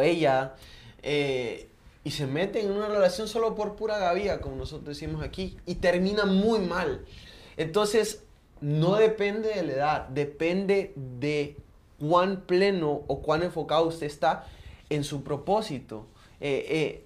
ella, 0.00 0.54
eh, 1.02 1.68
y 2.02 2.12
se 2.12 2.26
mete 2.26 2.62
en 2.62 2.70
una 2.70 2.88
relación 2.88 3.28
solo 3.28 3.54
por 3.54 3.76
pura 3.76 3.98
gavía, 3.98 4.40
como 4.40 4.56
nosotros 4.56 4.88
decimos 4.88 5.22
aquí, 5.22 5.58
y 5.66 5.76
termina 5.76 6.24
muy 6.24 6.60
mal. 6.60 7.04
Entonces, 7.58 8.22
no 8.60 8.94
depende 8.96 9.50
de 9.50 9.62
la 9.64 9.72
edad, 9.72 10.08
depende 10.08 10.94
de 10.96 11.56
cuán 11.98 12.42
pleno 12.42 13.02
o 13.06 13.20
cuán 13.20 13.42
enfocado 13.42 13.86
usted 13.86 14.06
está 14.06 14.46
en 14.88 15.04
su 15.04 15.22
propósito. 15.22 16.06
Eh, 16.40 17.04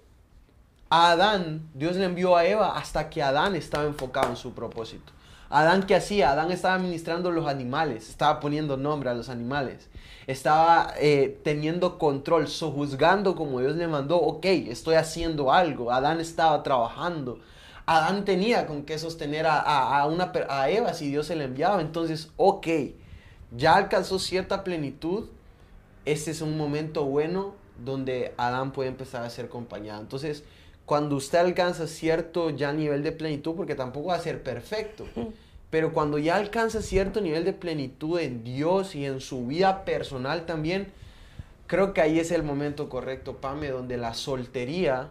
a 0.91 1.13
Adán, 1.13 1.69
Dios 1.75 1.97
le 1.97 2.05
envió 2.05 2.37
a 2.37 2.45
Eva 2.45 2.77
hasta 2.77 3.11
que 3.11 3.23
Adán 3.23 3.57
estaba 3.57 3.85
enfocado 3.85 4.31
en 4.31 4.37
su 4.37 4.53
propósito. 4.53 5.13
Adán, 5.51 5.83
¿qué 5.83 5.97
hacía? 5.97 6.31
Adán 6.31 6.51
estaba 6.51 6.77
administrando 6.77 7.31
los 7.31 7.47
animales, 7.47 8.09
estaba 8.09 8.41
poniendo 8.41 8.77
nombre 8.77 9.11
a 9.11 9.15
los 9.15 9.29
animales, 9.29 9.89
estaba 10.27 10.95
eh, 10.99 11.39
teniendo 11.43 11.99
control, 11.99 12.49
sojuzgando 12.49 13.35
como 13.35 13.61
Dios 13.61 13.77
le 13.77 13.89
mandó, 13.89 14.17
ok, 14.17 14.47
estoy 14.47 14.95
haciendo 14.95 15.53
algo, 15.53 15.93
Adán 15.93 16.21
estaba 16.21 16.63
trabajando, 16.63 17.41
Adán 17.85 18.25
tenía 18.25 18.69
con 18.69 18.85
qué 18.85 19.01
sostener 19.01 19.47
a, 19.49 20.05
a 20.05 20.71
Eva 20.71 20.95
si 20.95 21.09
Dios 21.09 21.27
se 21.27 21.35
le 21.35 21.43
enviaba. 21.43 21.81
Entonces, 21.81 22.31
ok, 22.37 22.69
ya 23.57 23.75
alcanzó 23.75 24.21
cierta 24.21 24.63
plenitud. 24.63 25.29
Este 26.05 26.31
es 26.31 26.41
un 26.41 26.57
momento 26.57 27.05
bueno 27.05 27.55
donde 27.85 28.33
Adán 28.37 28.71
puede 28.71 28.91
empezar 28.91 29.25
a 29.25 29.31
ser 29.31 29.47
acompañado. 29.47 30.01
Entonces, 30.01 30.45
cuando 30.91 31.15
usted 31.15 31.39
alcanza 31.39 31.87
cierto 31.87 32.51
ya 32.51 32.73
nivel 32.73 33.05
de 33.05 33.13
plenitud, 33.13 33.55
porque 33.55 33.77
tampoco 33.77 34.09
va 34.09 34.17
a 34.17 34.19
ser 34.19 34.43
perfecto, 34.43 35.07
pero 35.71 35.93
cuando 35.93 36.19
ya 36.19 36.35
alcanza 36.35 36.83
cierto 36.83 37.21
nivel 37.21 37.45
de 37.45 37.53
plenitud 37.53 38.19
en 38.19 38.43
Dios 38.43 38.97
y 38.97 39.07
en 39.07 39.21
su 39.21 39.47
vida 39.47 39.85
personal 39.85 40.47
también, 40.47 40.93
creo 41.69 41.95
que 41.95 42.01
ahí 42.01 42.19
es 42.19 42.33
el 42.33 42.43
momento 42.43 42.89
correcto, 42.89 43.37
Pame, 43.37 43.69
donde 43.69 43.99
la 43.99 44.15
soltería 44.15 45.11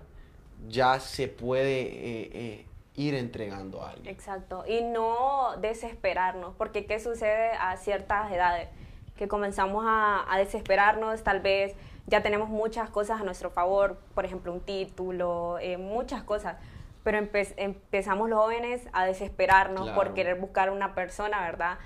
ya 0.67 0.99
se 0.99 1.29
puede 1.29 1.83
eh, 1.83 2.29
eh, 2.33 2.65
ir 2.97 3.13
entregando 3.13 3.81
algo. 3.81 4.01
Exacto, 4.03 4.65
y 4.67 4.81
no 4.81 5.55
desesperarnos, 5.61 6.55
porque 6.57 6.87
¿qué 6.87 6.99
sucede 6.99 7.51
a 7.57 7.77
ciertas 7.77 8.33
edades? 8.33 8.67
Que 9.15 9.29
comenzamos 9.29 9.85
a, 9.87 10.25
desesperarnos, 10.39 11.23
tal 11.23 11.39
vez 11.39 11.73
ya 12.09 12.21
tenemos 12.21 12.49
muchas 12.49 12.89
cosas 12.89 13.21
a 13.21 13.23
nuestro 13.23 13.51
favor, 13.51 13.97
por 14.15 14.25
ejemplo, 14.25 14.51
un 14.51 14.61
título, 14.61 15.57
eh, 15.61 15.77
muchas 15.77 16.23
cosas, 16.23 16.57
pero 17.03 17.17
empezamos 17.17 18.29
los 18.29 18.39
jóvenes 18.39 18.87
a 18.91 19.05
desesperarnos 19.05 19.89
por 19.91 20.13
querer 20.13 20.39
buscar 20.39 20.69
una 20.69 20.95
persona, 20.95 21.41
¿verdad? 21.41 21.77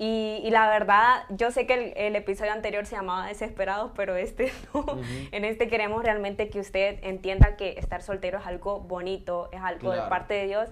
Y, 0.00 0.48
la 0.50 0.68
verdad, 0.68 1.24
yo 1.30 1.50
sé 1.50 1.66
que 1.66 1.92
el, 1.96 2.14
episodio 2.14 2.52
anterior 2.52 2.86
se 2.86 2.94
llamaba 2.94 3.26
Desesperados, 3.26 3.90
pero 3.96 4.14
este 4.14 4.52
no. 4.74 4.84
En 5.32 5.44
este 5.44 5.68
queremos 5.68 6.04
realmente 6.04 6.50
que 6.50 6.60
usted 6.60 6.98
entienda 7.02 7.56
que 7.56 7.70
estar 7.78 8.02
soltero 8.02 8.38
es 8.38 8.46
algo 8.46 8.78
bonito, 8.80 9.48
es 9.52 9.60
algo 9.60 9.90
de 9.90 10.02
parte 10.02 10.34
de 10.34 10.46
Dios. 10.46 10.68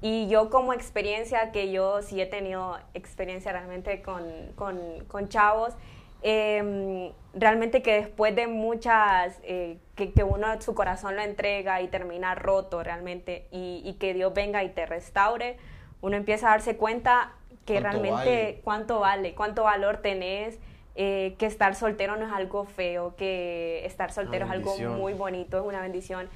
Y 0.00 0.28
yo 0.28 0.50
como 0.50 0.72
experiencia, 0.72 1.52
que 1.52 1.70
yo 1.70 2.02
sí 2.02 2.20
he 2.20 2.26
tenido 2.26 2.78
experiencia 2.92 3.52
realmente 3.52 4.02
con, 4.02 4.24
con, 4.56 5.04
con 5.06 5.28
chavos, 5.28 5.74
em, 6.22 7.12
realmente 7.34 7.82
que 7.82 7.94
después 7.94 8.34
de 8.34 8.46
muchas, 8.46 9.38
eh, 9.42 9.78
que, 9.94 10.12
que, 10.12 10.22
uno 10.22 10.60
su 10.60 10.74
corazón 10.74 11.16
lo 11.16 11.22
entrega 11.22 11.80
y 11.82 11.88
termina 11.88 12.34
roto 12.34 12.82
realmente, 12.82 13.46
y, 13.50 13.82
y 13.84 13.94
que 13.94 14.14
Dios 14.14 14.32
venga 14.34 14.64
y 14.64 14.70
te 14.70 14.86
restaure, 14.86 15.56
uno 16.00 16.16
empieza 16.16 16.48
a 16.48 16.50
darse 16.50 16.76
cuenta 16.76 17.32
que 17.64 17.80
realmente 17.80 18.60
cuánto 18.64 19.00
vale, 19.00 19.34
cuánto 19.34 19.64
valor 19.64 19.98
tenés, 19.98 20.58
eh, 20.94 21.34
que 21.38 21.44
estar 21.44 21.74
soltero 21.74 22.16
no 22.16 22.24
es 22.26 22.32
algo 22.32 22.64
feo, 22.64 23.14
que 23.16 23.84
estar 23.84 24.12
soltero 24.12 24.46
es 24.46 24.50
algo 24.50 24.74
muy 24.96 25.12
bonito, 25.12 25.58
es 25.58 25.64
una 25.64 25.82
bendición. 25.82 26.28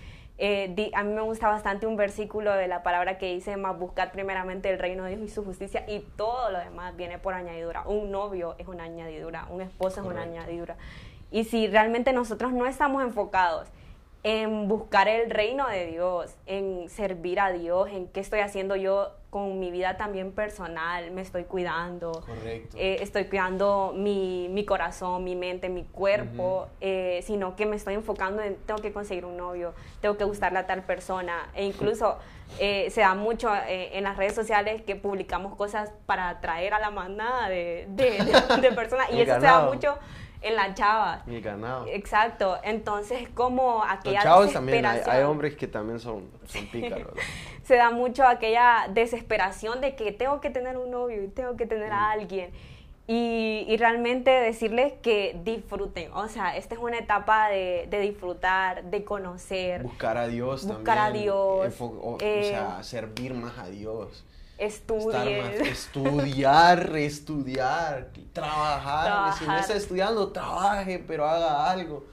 Eh, 0.42 0.90
a 0.94 1.02
mí 1.02 1.12
me 1.12 1.20
gusta 1.20 1.48
bastante 1.48 1.86
un 1.86 1.96
versículo 1.96 2.54
de 2.54 2.66
la 2.66 2.82
palabra 2.82 3.18
que 3.18 3.34
dice, 3.34 3.58
más 3.58 3.78
buscar 3.78 4.10
primeramente 4.10 4.70
el 4.70 4.78
reino 4.78 5.04
de 5.04 5.16
Dios 5.16 5.22
y 5.22 5.28
su 5.28 5.44
justicia 5.44 5.84
y 5.86 6.00
todo 6.16 6.50
lo 6.50 6.58
demás 6.58 6.96
viene 6.96 7.18
por 7.18 7.34
añadidura. 7.34 7.82
Un 7.86 8.10
novio 8.10 8.54
es 8.56 8.66
una 8.66 8.84
añadidura, 8.84 9.46
un 9.50 9.60
esposo 9.60 10.00
es 10.00 10.06
una 10.06 10.22
añadidura. 10.22 10.76
Y 11.30 11.44
si 11.44 11.66
realmente 11.66 12.14
nosotros 12.14 12.54
no 12.54 12.64
estamos 12.64 13.02
enfocados 13.02 13.68
en 14.22 14.66
buscar 14.66 15.08
el 15.08 15.28
reino 15.28 15.68
de 15.68 15.88
Dios, 15.88 16.34
en 16.46 16.88
servir 16.88 17.38
a 17.38 17.52
Dios, 17.52 17.90
en 17.90 18.08
qué 18.08 18.20
estoy 18.20 18.40
haciendo 18.40 18.76
yo 18.76 19.10
con 19.30 19.60
mi 19.60 19.70
vida 19.70 19.96
también 19.96 20.32
personal, 20.32 21.12
me 21.12 21.20
estoy 21.22 21.44
cuidando. 21.44 22.10
Correcto. 22.26 22.76
Eh, 22.76 22.98
estoy 23.00 23.26
cuidando 23.26 23.94
mi, 23.96 24.48
mi, 24.50 24.64
corazón, 24.64 25.22
mi 25.22 25.36
mente, 25.36 25.68
mi 25.68 25.84
cuerpo, 25.84 26.66
eh, 26.80 27.22
sino 27.24 27.54
que 27.54 27.64
me 27.64 27.76
estoy 27.76 27.94
enfocando 27.94 28.42
en 28.42 28.56
tengo 28.66 28.82
que 28.82 28.92
conseguir 28.92 29.24
un 29.24 29.36
novio, 29.36 29.72
tengo 30.00 30.16
que 30.16 30.24
gustarle 30.24 30.58
a 30.58 30.66
tal 30.66 30.82
persona. 30.82 31.48
E 31.54 31.64
incluso 31.64 32.18
eh, 32.58 32.90
se 32.90 33.02
da 33.02 33.14
mucho 33.14 33.52
en 33.68 34.02
las 34.02 34.16
redes 34.16 34.34
sociales 34.34 34.82
que 34.82 34.96
publicamos 34.96 35.54
cosas 35.54 35.92
para 36.06 36.28
atraer 36.28 36.74
a 36.74 36.80
la 36.80 36.90
manada 36.90 37.48
de, 37.48 37.86
de, 37.90 38.72
personas. 38.74 39.10
y 39.12 39.20
eso 39.20 39.34
se 39.34 39.46
da 39.46 39.60
mucho 39.60 39.96
en 40.42 40.56
la 40.56 40.74
chava. 40.74 41.22
Y 41.26 41.40
ganado. 41.40 41.86
Exacto. 41.86 42.58
Entonces, 42.62 43.28
como 43.34 43.82
aquella 43.84 44.24
Los 44.24 44.52
también, 44.52 44.84
hay, 44.86 45.22
hombres 45.22 45.56
que 45.56 45.66
también 45.66 46.00
son, 46.00 46.30
son 46.46 46.66
pícaros. 46.66 47.14
Se 47.64 47.76
da 47.76 47.90
mucho 47.90 48.26
aquella 48.26 48.86
desesperación 48.92 49.80
de 49.80 49.94
que 49.94 50.12
tengo 50.12 50.40
que 50.40 50.50
tener 50.50 50.76
un 50.76 50.90
novio 50.90 51.22
y 51.22 51.28
tengo 51.28 51.56
que 51.56 51.66
tener 51.66 51.92
a 51.92 52.10
alguien. 52.10 52.50
Y, 53.06 53.64
y, 53.66 53.76
realmente 53.76 54.30
decirles 54.30 54.92
que 55.02 55.36
disfruten. 55.42 56.12
O 56.12 56.28
sea, 56.28 56.56
esta 56.56 56.76
es 56.76 56.80
una 56.80 56.96
etapa 56.96 57.48
de, 57.48 57.88
de 57.90 57.98
disfrutar, 57.98 58.84
de 58.84 59.02
conocer. 59.02 59.82
Buscar 59.82 60.16
a 60.16 60.28
Dios 60.28 60.64
buscar 60.64 60.98
a 60.98 61.10
Dios. 61.10 61.74
o, 61.80 62.18
sea, 62.20 62.78
eh, 62.78 62.84
servir 62.84 63.34
más 63.34 63.58
a 63.58 63.68
Dios. 63.68 64.24
Estudien. 64.60 65.62
estudiar, 65.64 66.94
estudiar, 66.94 68.10
trabajar. 68.34 69.32
Si 69.38 69.46
no 69.46 69.56
está 69.56 69.74
estudiando, 69.74 70.28
trabaje, 70.28 71.02
pero 71.06 71.26
haga 71.26 71.70
algo. 71.70 72.04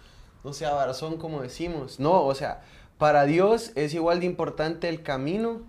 No 0.46 0.54
sea 0.54 0.74
barazón 0.74 1.18
como 1.18 1.42
decimos. 1.42 2.00
No, 2.00 2.24
o 2.24 2.34
sea, 2.34 2.62
para 2.98 3.26
Dios 3.26 3.74
es 3.76 3.94
igual 3.94 4.22
de 4.22 4.28
importante 4.28 4.88
el 4.88 5.04
camino. 5.04 5.62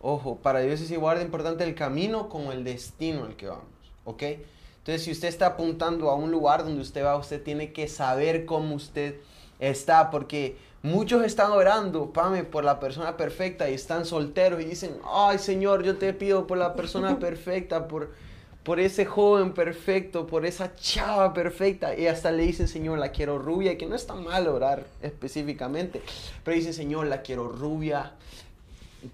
Ojo, 0.00 0.34
para 0.36 0.58
Dios 0.58 0.80
es 0.80 0.90
igual 0.90 1.18
de 1.18 1.24
importante 1.24 1.62
el 1.62 1.76
camino 1.76 2.28
como 2.28 2.50
el 2.50 2.64
destino 2.64 3.24
al 3.24 3.36
que 3.36 3.46
vamos. 3.46 3.64
¿Ok? 4.04 4.22
Entonces, 4.78 5.04
si 5.04 5.12
usted 5.12 5.28
está 5.28 5.46
apuntando 5.46 6.10
a 6.10 6.16
un 6.16 6.32
lugar 6.32 6.64
donde 6.64 6.80
usted 6.80 7.04
va, 7.04 7.16
usted 7.16 7.40
tiene 7.40 7.72
que 7.72 7.86
saber 7.86 8.46
cómo 8.46 8.74
usted 8.74 9.14
está, 9.60 10.10
porque 10.10 10.56
Muchos 10.82 11.24
están 11.24 11.52
orando, 11.52 12.12
Pame, 12.12 12.42
por 12.42 12.64
la 12.64 12.80
persona 12.80 13.16
perfecta 13.16 13.70
y 13.70 13.74
están 13.74 14.04
solteros 14.04 14.60
y 14.60 14.64
dicen, 14.64 14.96
ay 15.06 15.38
Señor, 15.38 15.84
yo 15.84 15.96
te 15.96 16.12
pido 16.12 16.48
por 16.48 16.58
la 16.58 16.74
persona 16.74 17.18
perfecta, 17.20 17.86
por, 17.86 18.10
por 18.64 18.80
ese 18.80 19.04
joven 19.04 19.52
perfecto, 19.52 20.26
por 20.26 20.44
esa 20.44 20.74
chava 20.74 21.32
perfecta. 21.34 21.96
Y 21.96 22.08
hasta 22.08 22.32
le 22.32 22.42
dicen, 22.42 22.66
Señor, 22.66 22.98
la 22.98 23.12
quiero 23.12 23.38
rubia, 23.38 23.78
que 23.78 23.86
no 23.86 23.94
está 23.94 24.14
mal 24.14 24.48
orar 24.48 24.84
específicamente, 25.02 26.02
pero 26.42 26.56
dicen, 26.56 26.74
Señor, 26.74 27.06
la 27.06 27.22
quiero 27.22 27.48
rubia. 27.48 28.14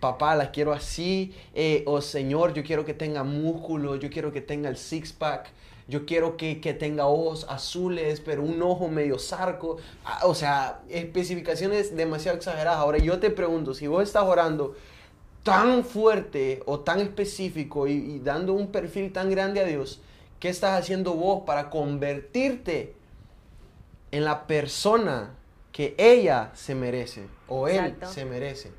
Papá, 0.00 0.36
la 0.36 0.50
quiero 0.50 0.72
así. 0.72 1.34
Eh, 1.54 1.82
o 1.86 2.00
Señor, 2.00 2.54
yo 2.54 2.62
quiero 2.64 2.86
que 2.86 2.94
tenga 2.94 3.24
músculo, 3.24 3.96
yo 3.96 4.08
quiero 4.08 4.32
que 4.32 4.40
tenga 4.40 4.70
el 4.70 4.78
six-pack 4.78 5.50
yo 5.88 6.04
quiero 6.04 6.36
que, 6.36 6.54
tenga 6.78 7.06
ojos 7.06 7.46
azules, 7.48 8.20
pero 8.20 8.42
un 8.42 8.62
ojo 8.62 8.88
medio 8.88 9.18
zarco. 9.18 9.78
Ah, 10.04 10.20
o 10.24 10.34
sea, 10.34 10.82
especificaciones 10.90 11.96
demasiado 11.96 12.36
exageradas. 12.36 12.78
Ahora 12.78 12.98
yo 12.98 13.18
te 13.18 13.30
pregunto, 13.30 13.72
si 13.72 13.86
vos 13.86 14.02
estás 14.02 14.24
orando 14.24 14.76
tan 15.42 15.82
fuerte 15.84 16.62
o 16.66 16.80
tan 16.80 17.00
específico 17.00 17.86
y, 17.88 18.18
dando 18.18 18.52
un 18.52 18.70
perfil 18.70 19.14
tan 19.14 19.30
grande 19.30 19.60
a 19.60 19.64
Dios, 19.64 20.02
¿qué 20.40 20.50
estás 20.50 20.78
haciendo 20.78 21.14
vos 21.14 21.44
para 21.46 21.70
convertirte 21.70 22.94
en 24.10 24.26
la 24.26 24.46
persona 24.46 25.34
que 25.72 25.94
ella 25.96 26.50
se 26.54 26.74
merece 26.74 27.28
o 27.46 27.66
él 27.66 27.96
se 28.04 28.26
merece? 28.26 28.72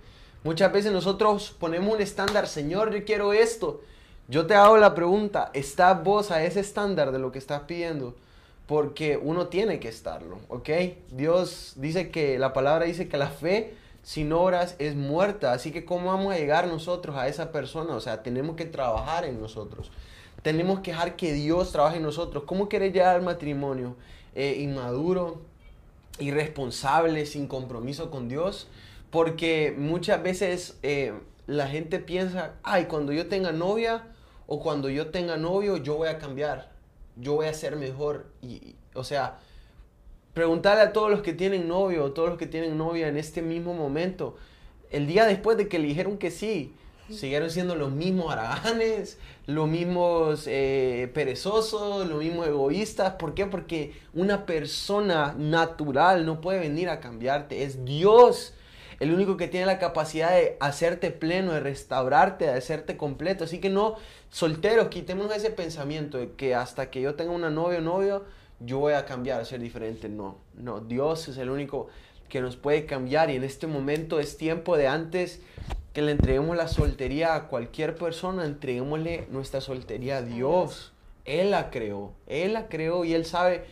Muchas 0.44 0.72
veces 0.72 0.92
nosotros 0.92 1.56
ponemos 1.60 1.96
un 1.96 2.02
estándar, 2.02 2.48
Señor, 2.48 2.94
yo 2.94 3.04
quiero 3.04 3.34
esto. 3.34 3.82
Yo 4.30 4.46
te 4.46 4.54
hago 4.54 4.78
la 4.78 4.94
pregunta, 4.94 5.50
¿estás 5.56 6.04
vos 6.04 6.30
a 6.30 6.44
ese 6.44 6.60
estándar 6.60 7.12
de 7.12 7.18
lo 7.18 7.32
que 7.32 7.40
estás 7.40 7.62
pidiendo? 7.62 8.14
Porque 8.68 9.18
uno 9.18 9.48
tiene 9.48 9.80
que 9.80 9.88
estarlo, 9.88 10.38
¿ok? 10.50 10.70
Dios 11.10 11.74
dice 11.78 12.12
que, 12.12 12.38
la 12.38 12.54
palabra 12.54 12.86
dice 12.86 13.08
que 13.08 13.18
la 13.18 13.30
fe 13.30 13.74
sin 14.04 14.32
obras 14.32 14.76
es 14.78 14.96
muerta, 14.96 15.52
así 15.52 15.72
que 15.72 15.84
¿cómo 15.84 16.12
vamos 16.12 16.32
a 16.32 16.38
llegar 16.38 16.68
nosotros 16.68 17.16
a 17.16 17.28
esa 17.28 17.52
persona? 17.52 17.96
O 17.96 18.00
sea, 18.02 18.22
tenemos 18.22 18.56
que 18.56 18.66
trabajar 18.66 19.26
en 19.26 19.42
nosotros. 19.42 19.90
Tenemos 20.44 20.82
que 20.82 20.92
dejar 20.92 21.16
que 21.16 21.34
Dios 21.34 21.72
trabaje 21.72 21.98
en 21.98 22.04
nosotros. 22.04 22.44
¿Cómo 22.44 22.70
querés 22.70 22.94
llegar 22.94 23.16
al 23.16 23.24
matrimonio? 23.24 23.96
Eh, 24.36 24.58
inmaduro, 24.60 25.42
irresponsable, 26.20 27.26
sin 27.26 27.48
compromiso 27.48 28.12
con 28.12 28.30
Dios. 28.30 28.68
Porque 29.10 29.74
muchas 29.76 30.22
veces 30.22 30.78
eh, 30.84 31.14
la 31.48 31.68
gente 31.68 31.98
piensa, 31.98 32.54
ay, 32.62 32.86
cuando 32.86 33.12
yo 33.12 33.26
tenga 33.26 33.52
novia, 33.52 34.04
o 34.52 34.60
cuando 34.60 34.90
yo 34.90 35.12
tenga 35.12 35.38
novio, 35.38 35.78
yo 35.78 35.96
voy 35.96 36.08
a 36.08 36.18
cambiar, 36.18 36.72
yo 37.16 37.36
voy 37.36 37.46
a 37.46 37.54
ser 37.54 37.76
mejor. 37.76 38.26
Y, 38.42 38.76
o 38.96 39.04
sea, 39.04 39.38
preguntarle 40.34 40.82
a 40.82 40.92
todos 40.92 41.12
los 41.12 41.22
que 41.22 41.34
tienen 41.34 41.68
novio 41.68 42.04
o 42.04 42.12
todos 42.14 42.30
los 42.30 42.40
que 42.40 42.48
tienen 42.48 42.76
novia 42.76 43.08
en 43.10 43.18
este 43.18 43.44
mismo 43.44 43.76
momento, 43.76 44.38
el 44.90 45.06
día 45.06 45.28
después 45.28 45.56
de 45.56 45.68
que 45.68 45.78
le 45.78 45.88
dijeron 45.88 46.18
que 46.18 46.32
sí, 46.32 46.74
siguieron 47.12 47.52
siendo 47.52 47.76
los 47.76 47.92
mismos 47.92 48.34
haraganes, 48.34 49.20
los 49.46 49.68
mismos 49.70 50.46
eh, 50.48 51.12
perezosos, 51.14 52.08
los 52.08 52.18
mismos 52.18 52.48
egoístas. 52.48 53.14
¿Por 53.20 53.36
qué? 53.36 53.46
Porque 53.46 53.94
una 54.16 54.48
persona 54.48 55.36
natural 55.38 56.26
no 56.26 56.42
puede 56.42 56.58
venir 56.58 56.90
a 56.90 57.00
cambiarte. 57.00 57.62
Es 57.62 57.86
Dios 57.86 58.56
el 59.00 59.14
único 59.14 59.38
que 59.38 59.48
tiene 59.48 59.66
la 59.66 59.80
capacidad 59.80 60.32
de 60.32 60.58
hacerte 60.60 61.12
pleno, 61.12 61.54
de 61.54 61.62
restaurarte, 61.62 62.46
de 62.46 62.52
hacerte 62.52 62.98
completo. 62.98 63.46
Así 63.46 63.60
que 63.60 63.70
no, 63.70 63.96
solteros, 64.30 64.90
quitemos 64.90 65.34
ese 65.36 65.52
pensamiento 65.52 66.18
de 66.18 66.32
que 66.32 66.56
hasta 66.56 66.90
que 66.90 67.02
yo 67.02 67.16
tenga 67.16 67.32
una 67.32 67.50
novia 67.50 67.80
o 67.80 67.82
novio, 67.82 68.26
yo 68.60 68.80
voy 68.80 68.94
a 68.94 69.06
cambiar, 69.06 69.40
a 69.40 69.46
ser 69.46 69.62
diferente. 69.62 70.10
No, 70.10 70.38
no, 70.56 70.82
Dios 70.82 71.28
es 71.30 71.38
el 71.38 71.50
único 71.50 71.88
que 72.28 72.42
nos 72.42 72.58
puede 72.58 72.86
cambiar 72.86 73.30
y 73.30 73.36
en 73.36 73.44
este 73.44 73.68
momento 73.68 74.20
es 74.20 74.38
tiempo 74.38 74.78
de 74.78 74.88
antes 74.88 75.42
que 75.94 76.02
le 76.02 76.12
entreguemos 76.12 76.56
la 76.56 76.68
soltería 76.68 77.36
a 77.36 77.48
cualquier 77.48 77.96
persona, 77.96 78.46
entreguémosle 78.46 79.28
nuestra 79.32 79.62
soltería 79.62 80.18
a 80.18 80.22
Dios. 80.22 80.94
Él 81.26 81.52
la 81.52 81.70
creó, 81.70 82.14
Él 82.28 82.54
la 82.54 82.68
creó 82.68 83.06
y 83.06 83.14
Él 83.14 83.26
sabe 83.26 83.66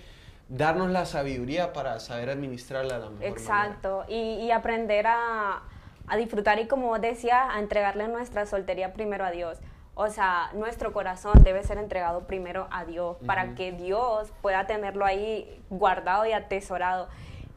darnos 0.49 0.89
la 0.89 1.05
sabiduría 1.05 1.73
para 1.73 1.99
saber 1.99 2.29
administrarla 2.29 2.95
a 2.95 2.99
la 2.99 3.09
mejor 3.09 3.25
Exacto, 3.25 4.05
Y, 4.07 4.15
y, 4.41 4.51
aprender 4.51 5.07
a, 5.07 5.61
a, 6.07 6.17
disfrutar 6.17 6.59
y 6.59 6.67
como 6.67 6.97
decía, 6.99 7.51
a 7.51 7.59
entregarle 7.59 8.07
nuestra 8.07 8.45
soltería 8.45 8.93
primero 8.93 9.25
a 9.25 9.31
Dios. 9.31 9.59
O 9.95 10.09
sea, 10.09 10.51
nuestro 10.53 10.93
corazón 10.93 11.43
debe 11.43 11.63
ser 11.63 11.79
entregado 11.79 12.27
primero 12.27 12.67
a 12.69 12.85
Dios 12.85 13.17
para 13.25 13.55
que 13.55 13.71
Dios 13.71 14.31
pueda 14.43 14.67
tenerlo 14.67 15.05
ahí 15.05 15.59
guardado 15.71 16.25
y 16.27 16.33
atesorado. 16.33 17.09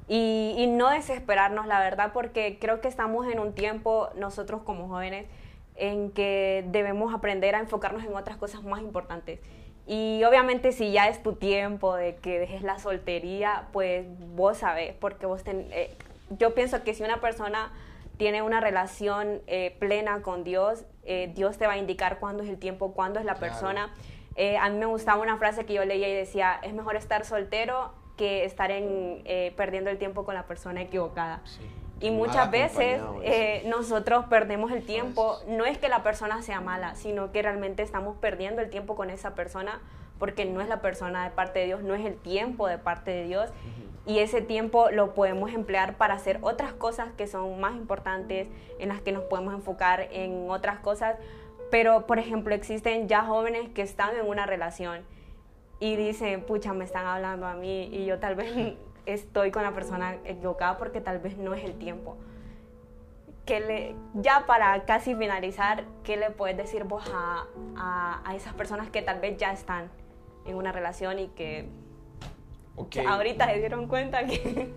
Y, 0.09 0.55
y, 0.57 0.67
no 0.67 0.89
desesperarnos, 0.89 1.67
la 1.67 1.79
verdad, 1.81 2.13
porque 2.13 2.59
creo 2.59 2.81
que 2.81 2.89
estamos 2.89 3.29
en 3.29 3.39
un 3.39 3.53
tiempo, 3.53 4.09
nosotros 4.17 4.63
como 4.63 4.89
jóvenes, 4.89 5.27
en 5.77 6.11
que 6.11 6.65
debemos 6.69 7.15
aprender 7.15 7.55
a 7.55 7.61
enfocarnos 7.61 8.05
en 8.05 8.17
otras 8.17 8.37
cosas 8.37 8.63
más 8.63 8.81
importantes. 8.81 9.41
Y 9.91 10.23
obviamente 10.23 10.71
si 10.71 10.93
ya 10.93 11.09
es 11.09 11.21
tu 11.21 11.33
tiempo 11.33 11.97
de 11.97 12.15
que 12.15 12.39
dejes 12.39 12.63
la 12.63 12.79
soltería, 12.79 13.67
pues 13.73 14.07
vos 14.37 14.59
sabés, 14.59 14.95
porque 14.95 15.27
vos 15.27 15.43
eh, 15.45 15.97
yo 16.39 16.55
pienso 16.55 16.85
que 16.85 16.95
si 16.95 17.03
una 17.03 17.21
persona 17.21 17.73
tiene 18.17 18.41
una 18.43 18.61
relación 18.61 19.41
eh, 19.49 19.75
plena 19.81 20.23
con 20.23 20.45
Dios, 20.45 20.85
eh, 21.03 21.33
Dios 21.35 21.59
te 21.59 21.67
va 21.67 21.73
a 21.73 21.77
indicar 21.77 22.21
cuándo 22.21 22.45
es 22.45 22.49
el 22.49 22.57
tiempo, 22.61 22.93
cuándo 22.93 23.19
es 23.19 23.25
la 23.25 23.35
persona. 23.35 23.93
a 24.61 24.71
mí 24.71 24.77
me 24.79 24.87
gustaba 24.87 25.21
una 25.21 25.37
frase 25.39 25.67
que 25.67 25.75
yo 25.75 25.85
leía 25.85 26.09
y 26.09 26.15
decía, 26.15 26.61
es 26.63 26.73
mejor 26.73 26.95
estar 26.95 27.25
soltero 27.25 27.93
que 28.17 28.45
estar 28.45 28.71
en, 28.71 29.25
perdiendo 29.57 29.91
el 29.91 29.99
tiempo 29.99 30.25
con 30.25 30.37
la 30.37 30.45
persona 30.45 30.83
equivocada. 30.83 31.41
Sí. 31.47 31.63
Y 32.01 32.11
muchas 32.11 32.51
veces 32.51 33.03
eh, 33.23 33.63
nosotros 33.67 34.25
perdemos 34.31 34.73
el 34.73 34.85
tiempo, 34.85 35.39
no 35.47 35.67
es 35.67 35.77
que 35.77 35.91
la 35.91 36.03
persona 36.03 36.41
sea 36.43 36.63
mala, 36.63 36.95
sino 36.95 37.31
que 37.31 37.43
realmente 37.43 37.83
estamos 37.83 38.17
perdiendo 38.17 38.63
el 38.63 38.71
tiempo 38.71 38.97
con 38.97 39.11
esa 39.11 39.35
persona 39.35 39.81
porque 40.19 40.45
no 40.45 40.61
es 40.61 40.69
la 40.69 40.81
persona 40.81 41.25
de 41.25 41.31
parte 41.31 41.61
de 41.61 41.67
Dios, 41.67 41.83
no 41.83 41.95
es 41.95 42.05
el 42.05 42.17
tiempo 42.17 42.69
de 42.69 42.79
parte 42.79 43.11
de 43.11 43.25
Dios. 43.25 43.51
Y 44.07 44.19
ese 44.21 44.41
tiempo 44.41 44.91
lo 44.91 45.15
podemos 45.15 45.53
emplear 45.53 45.97
para 45.97 46.15
hacer 46.15 46.39
otras 46.43 46.73
cosas 46.73 47.09
que 47.17 47.27
son 47.27 47.61
más 47.61 47.75
importantes, 47.75 48.49
en 48.79 48.89
las 48.89 49.01
que 49.01 49.13
nos 49.13 49.25
podemos 49.25 49.55
enfocar 49.55 50.09
en 50.11 50.51
otras 50.51 50.79
cosas. 50.79 51.17
Pero, 51.71 52.07
por 52.07 52.19
ejemplo, 52.19 52.55
existen 52.55 53.09
ya 53.09 53.23
jóvenes 53.23 53.69
que 53.71 53.83
están 53.83 54.17
en 54.17 54.27
una 54.27 54.47
relación 54.47 55.05
y 55.81 55.97
dicen, 55.97 56.43
pucha, 56.43 56.73
me 56.73 56.85
están 56.85 57.07
hablando 57.07 57.47
a 57.47 57.55
mí 57.55 57.89
y 57.93 58.05
yo 58.05 58.19
tal 58.19 58.35
vez 58.35 58.75
estoy 59.07 59.51
con 59.51 59.63
la 59.63 59.73
persona 59.73 60.17
equivocada 60.25 60.79
porque 60.79 61.01
tal 61.01 61.19
vez 61.19 61.37
no 61.37 61.55
es 61.55 61.65
el 61.65 61.79
tiempo. 61.79 62.17
¿Qué 63.47 63.61
le, 63.61 63.95
ya 64.15 64.47
para 64.47 64.85
casi 64.85 65.15
finalizar, 65.15 65.85
¿qué 66.05 66.17
le 66.17 66.31
puedes 66.31 66.57
decir 66.57 66.85
vos 66.85 67.05
a, 67.13 67.47
a, 68.25 68.35
esas 68.37 68.55
personas 68.55 68.91
que 68.91 69.03
tal 69.03 69.21
vez 69.21 69.39
ya 69.39 69.53
están 69.53 69.91
en 70.47 70.55
una 70.55 70.73
relación 70.73 71.19
y 71.19 71.29
que, 71.29 71.69
ahorita 73.07 73.47
se 73.47 73.59
dieron 73.59 73.89
cuenta 73.89 74.25
que... 74.27 74.73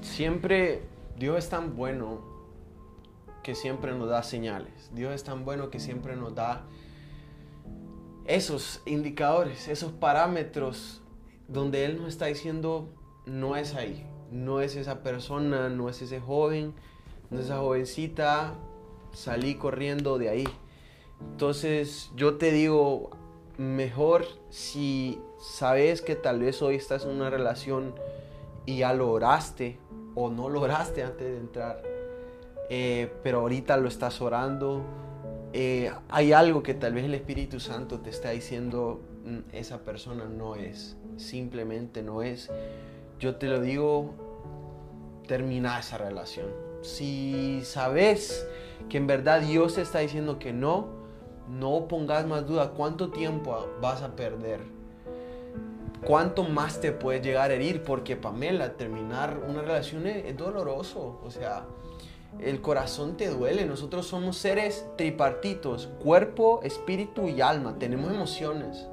Siempre 0.00 0.82
Dios 1.16 1.38
es 1.38 1.48
tan 1.48 1.76
bueno 1.76 2.20
que 3.42 3.54
siempre 3.54 3.92
nos 3.92 4.08
da 4.08 4.22
señales. 4.22 4.90
Dios 4.92 5.14
es 5.14 5.24
tan 5.24 5.44
bueno 5.44 5.70
que 5.70 5.80
siempre 5.80 6.16
nos 6.16 6.34
da 6.34 6.64
esos 8.24 8.82
indicadores, 8.86 9.68
esos 9.68 9.92
parámetros 9.92 11.02
donde 11.48 11.84
Él 11.84 11.98
nos 11.98 12.08
está 12.08 12.26
diciendo, 12.26 12.88
no 13.26 13.56
es 13.56 13.74
ahí, 13.74 14.04
no 14.30 14.60
es 14.60 14.76
esa 14.76 15.02
persona, 15.02 15.68
no 15.68 15.88
es 15.88 16.02
ese 16.02 16.20
joven, 16.20 16.74
no 17.30 17.38
es 17.38 17.46
esa 17.46 17.58
jovencita, 17.58 18.54
salí 19.12 19.54
corriendo 19.54 20.18
de 20.18 20.28
ahí. 20.28 20.48
Entonces 21.20 22.10
yo 22.16 22.36
te 22.36 22.50
digo, 22.50 23.10
mejor 23.58 24.26
si 24.50 25.20
sabes 25.40 26.02
que 26.02 26.16
tal 26.16 26.40
vez 26.40 26.62
hoy 26.62 26.76
estás 26.76 27.04
en 27.04 27.10
una 27.10 27.30
relación 27.30 27.94
y 28.66 28.78
ya 28.78 28.94
lo 28.94 29.10
oraste 29.10 29.78
o 30.14 30.30
no 30.30 30.48
lo 30.48 30.60
oraste 30.60 31.02
antes 31.02 31.26
de 31.26 31.36
entrar, 31.36 31.82
eh, 32.70 33.12
pero 33.22 33.40
ahorita 33.40 33.76
lo 33.76 33.88
estás 33.88 34.20
orando, 34.20 34.82
eh, 35.52 35.92
hay 36.08 36.32
algo 36.32 36.62
que 36.62 36.74
tal 36.74 36.94
vez 36.94 37.04
el 37.04 37.14
Espíritu 37.14 37.60
Santo 37.60 38.00
te 38.00 38.10
está 38.10 38.30
diciendo, 38.30 39.00
mm, 39.24 39.54
esa 39.54 39.84
persona 39.84 40.24
no 40.24 40.56
es, 40.56 40.96
simplemente 41.16 42.02
no 42.02 42.22
es. 42.22 42.50
Yo 43.22 43.36
te 43.36 43.46
lo 43.46 43.60
digo, 43.60 44.14
termina 45.28 45.78
esa 45.78 45.96
relación. 45.96 46.48
Si 46.80 47.60
sabes 47.62 48.44
que 48.88 48.96
en 48.96 49.06
verdad 49.06 49.42
Dios 49.42 49.76
te 49.76 49.82
está 49.82 50.00
diciendo 50.00 50.40
que 50.40 50.52
no, 50.52 50.88
no 51.48 51.86
pongas 51.86 52.26
más 52.26 52.48
duda. 52.48 52.72
¿Cuánto 52.72 53.12
tiempo 53.12 53.68
vas 53.80 54.02
a 54.02 54.16
perder? 54.16 54.58
¿Cuánto 56.04 56.42
más 56.42 56.80
te 56.80 56.90
puede 56.90 57.20
llegar 57.20 57.52
a 57.52 57.54
herir? 57.54 57.84
Porque 57.84 58.16
Pamela, 58.16 58.76
terminar 58.76 59.40
una 59.48 59.62
relación 59.62 60.08
es 60.08 60.36
doloroso. 60.36 61.20
O 61.22 61.30
sea, 61.30 61.64
el 62.40 62.60
corazón 62.60 63.16
te 63.16 63.28
duele. 63.28 63.66
Nosotros 63.66 64.04
somos 64.04 64.36
seres 64.36 64.84
tripartitos, 64.98 65.90
cuerpo, 66.02 66.58
espíritu 66.64 67.28
y 67.28 67.40
alma. 67.40 67.78
Tenemos 67.78 68.12
emociones. 68.12 68.88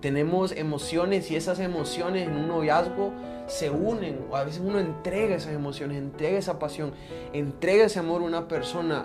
Tenemos 0.00 0.52
emociones 0.52 1.30
y 1.30 1.36
esas 1.36 1.58
emociones 1.58 2.28
en 2.28 2.36
un 2.36 2.48
noviazgo 2.48 3.12
se 3.46 3.70
unen. 3.70 4.20
O 4.30 4.36
a 4.36 4.44
veces 4.44 4.62
uno 4.64 4.78
entrega 4.78 5.34
esas 5.34 5.54
emociones, 5.54 5.98
entrega 5.98 6.38
esa 6.38 6.58
pasión, 6.58 6.92
entrega 7.32 7.86
ese 7.86 7.98
amor 7.98 8.22
a 8.22 8.24
una 8.24 8.48
persona. 8.48 9.04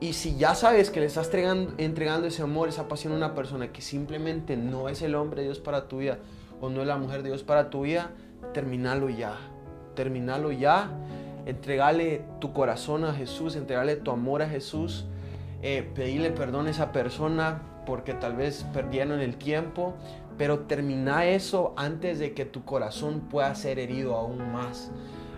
Y 0.00 0.12
si 0.12 0.36
ya 0.36 0.54
sabes 0.54 0.90
que 0.90 1.00
le 1.00 1.06
estás 1.06 1.30
entregando, 1.78 2.26
ese 2.26 2.42
amor, 2.42 2.68
esa 2.68 2.88
pasión 2.88 3.12
a 3.12 3.16
una 3.16 3.34
persona 3.34 3.72
que 3.72 3.82
simplemente 3.82 4.56
no 4.56 4.88
es 4.88 5.02
el 5.02 5.14
hombre 5.14 5.42
de 5.42 5.48
Dios 5.48 5.58
para 5.58 5.88
tu 5.88 5.98
vida 5.98 6.18
o 6.60 6.70
no 6.70 6.80
es 6.82 6.86
la 6.86 6.96
mujer 6.96 7.22
de 7.22 7.30
Dios 7.30 7.42
para 7.42 7.70
tu 7.70 7.82
vida, 7.82 8.10
terminalo 8.52 9.08
ya. 9.08 9.36
Terminalo 9.94 10.52
ya 10.52 10.90
entregarle 11.48 12.22
tu 12.40 12.52
corazón 12.52 13.04
a 13.04 13.14
Jesús, 13.14 13.56
entregarle 13.56 13.96
tu 13.96 14.10
amor 14.10 14.42
a 14.42 14.48
Jesús, 14.48 15.06
eh, 15.62 15.90
pedirle 15.94 16.30
perdón 16.30 16.66
a 16.66 16.70
esa 16.70 16.92
persona 16.92 17.62
porque 17.88 18.12
tal 18.12 18.36
vez 18.36 18.66
perdieron 18.74 19.20
el 19.20 19.36
tiempo, 19.36 19.94
pero 20.36 20.60
termina 20.60 21.24
eso 21.24 21.72
antes 21.74 22.18
de 22.18 22.34
que 22.34 22.44
tu 22.44 22.66
corazón 22.66 23.20
pueda 23.30 23.54
ser 23.54 23.78
herido 23.78 24.14
aún 24.14 24.52
más, 24.52 24.90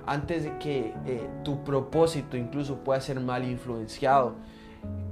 antes 0.05 0.43
de 0.43 0.59
que 0.59 0.93
eh, 1.07 1.31
tu 1.45 1.63
propósito 1.63 2.37
incluso 2.37 2.79
pueda 2.79 3.01
ser 3.01 3.21
mal 3.21 3.45
influenciado. 3.45 4.35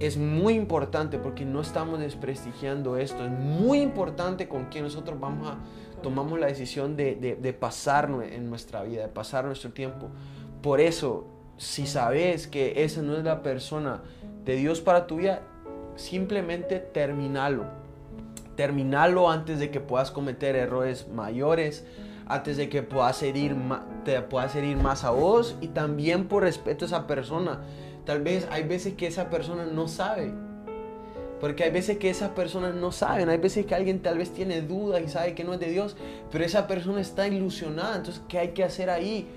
Es 0.01 0.17
muy 0.17 0.55
importante 0.55 1.17
porque 1.17 1.45
no 1.45 1.61
estamos 1.61 2.01
desprestigiando 2.01 2.97
esto, 2.97 3.25
es 3.25 3.31
muy 3.31 3.83
importante 3.83 4.49
con 4.49 4.65
quien 4.65 4.83
nosotros 4.83 5.21
vamos 5.21 5.49
a 5.49 5.59
tomamos 6.03 6.41
la 6.41 6.49
decisión 6.49 6.97
de, 6.97 7.15
de, 7.15 7.37
de 7.37 7.53
pasar 7.53 8.11
en 8.33 8.51
nuestra 8.51 8.83
vida, 8.83 9.03
de 9.03 9.09
pasar 9.09 9.45
nuestro 9.45 9.71
tiempo. 9.71 10.09
Por 10.61 10.81
eso, 10.81 11.29
si 11.57 11.87
sabes 11.87 12.49
que 12.49 12.83
esa 12.83 13.01
no 13.03 13.17
es 13.17 13.23
la 13.23 13.45
persona 13.45 14.03
de 14.45 14.57
Dios 14.57 14.81
para 14.81 15.07
tu 15.07 15.19
vida, 15.19 15.43
simplemente 15.99 16.79
terminalo. 16.79 17.65
Terminalo 18.57 19.31
antes 19.31 19.59
de 19.59 19.71
que 19.71 19.81
puedas 19.81 20.11
cometer 20.11 20.57
errores 20.57 21.09
mayores, 21.09 21.85
antes 22.27 22.57
de 22.57 22.69
que 22.69 22.83
puedas 22.83 23.23
herir, 23.23 23.55
te 24.05 24.21
puedas 24.23 24.55
herir 24.57 24.77
más 24.77 25.05
a 25.05 25.11
vos 25.11 25.57
y 25.61 25.69
también 25.69 26.27
por 26.27 26.43
respeto 26.43 26.85
a 26.85 26.89
esa 26.89 27.07
persona. 27.07 27.61
Tal 28.05 28.23
vez 28.23 28.49
hay 28.51 28.65
veces 28.65 28.95
que 28.95 29.07
esa 29.07 29.31
persona 29.31 29.67
no 29.67 29.87
sabe. 29.87 30.33
Porque 31.41 31.63
hay 31.63 31.71
veces 31.71 31.99
que 31.99 32.11
esas 32.11 32.31
personas 32.31 32.75
no 32.75 32.91
saben, 32.91 33.29
hay 33.29 33.39
veces 33.39 33.65
que 33.65 33.73
alguien 33.73 34.03
tal 34.03 34.19
vez 34.19 34.33
tiene 34.33 34.61
dudas 34.61 35.01
y 35.05 35.09
sabe 35.09 35.35
que 35.37 35.45
no 35.45 35.55
es 35.55 35.61
de 35.61 35.71
Dios, 35.71 35.97
pero 36.33 36.45
esa 36.45 36.67
persona 36.67 37.01
está 37.01 37.29
ilusionada. 37.29 37.97
Entonces, 37.97 38.23
¿qué 38.29 38.39
hay 38.41 38.49
que 38.49 38.65
hacer 38.65 38.91
ahí? 38.91 39.29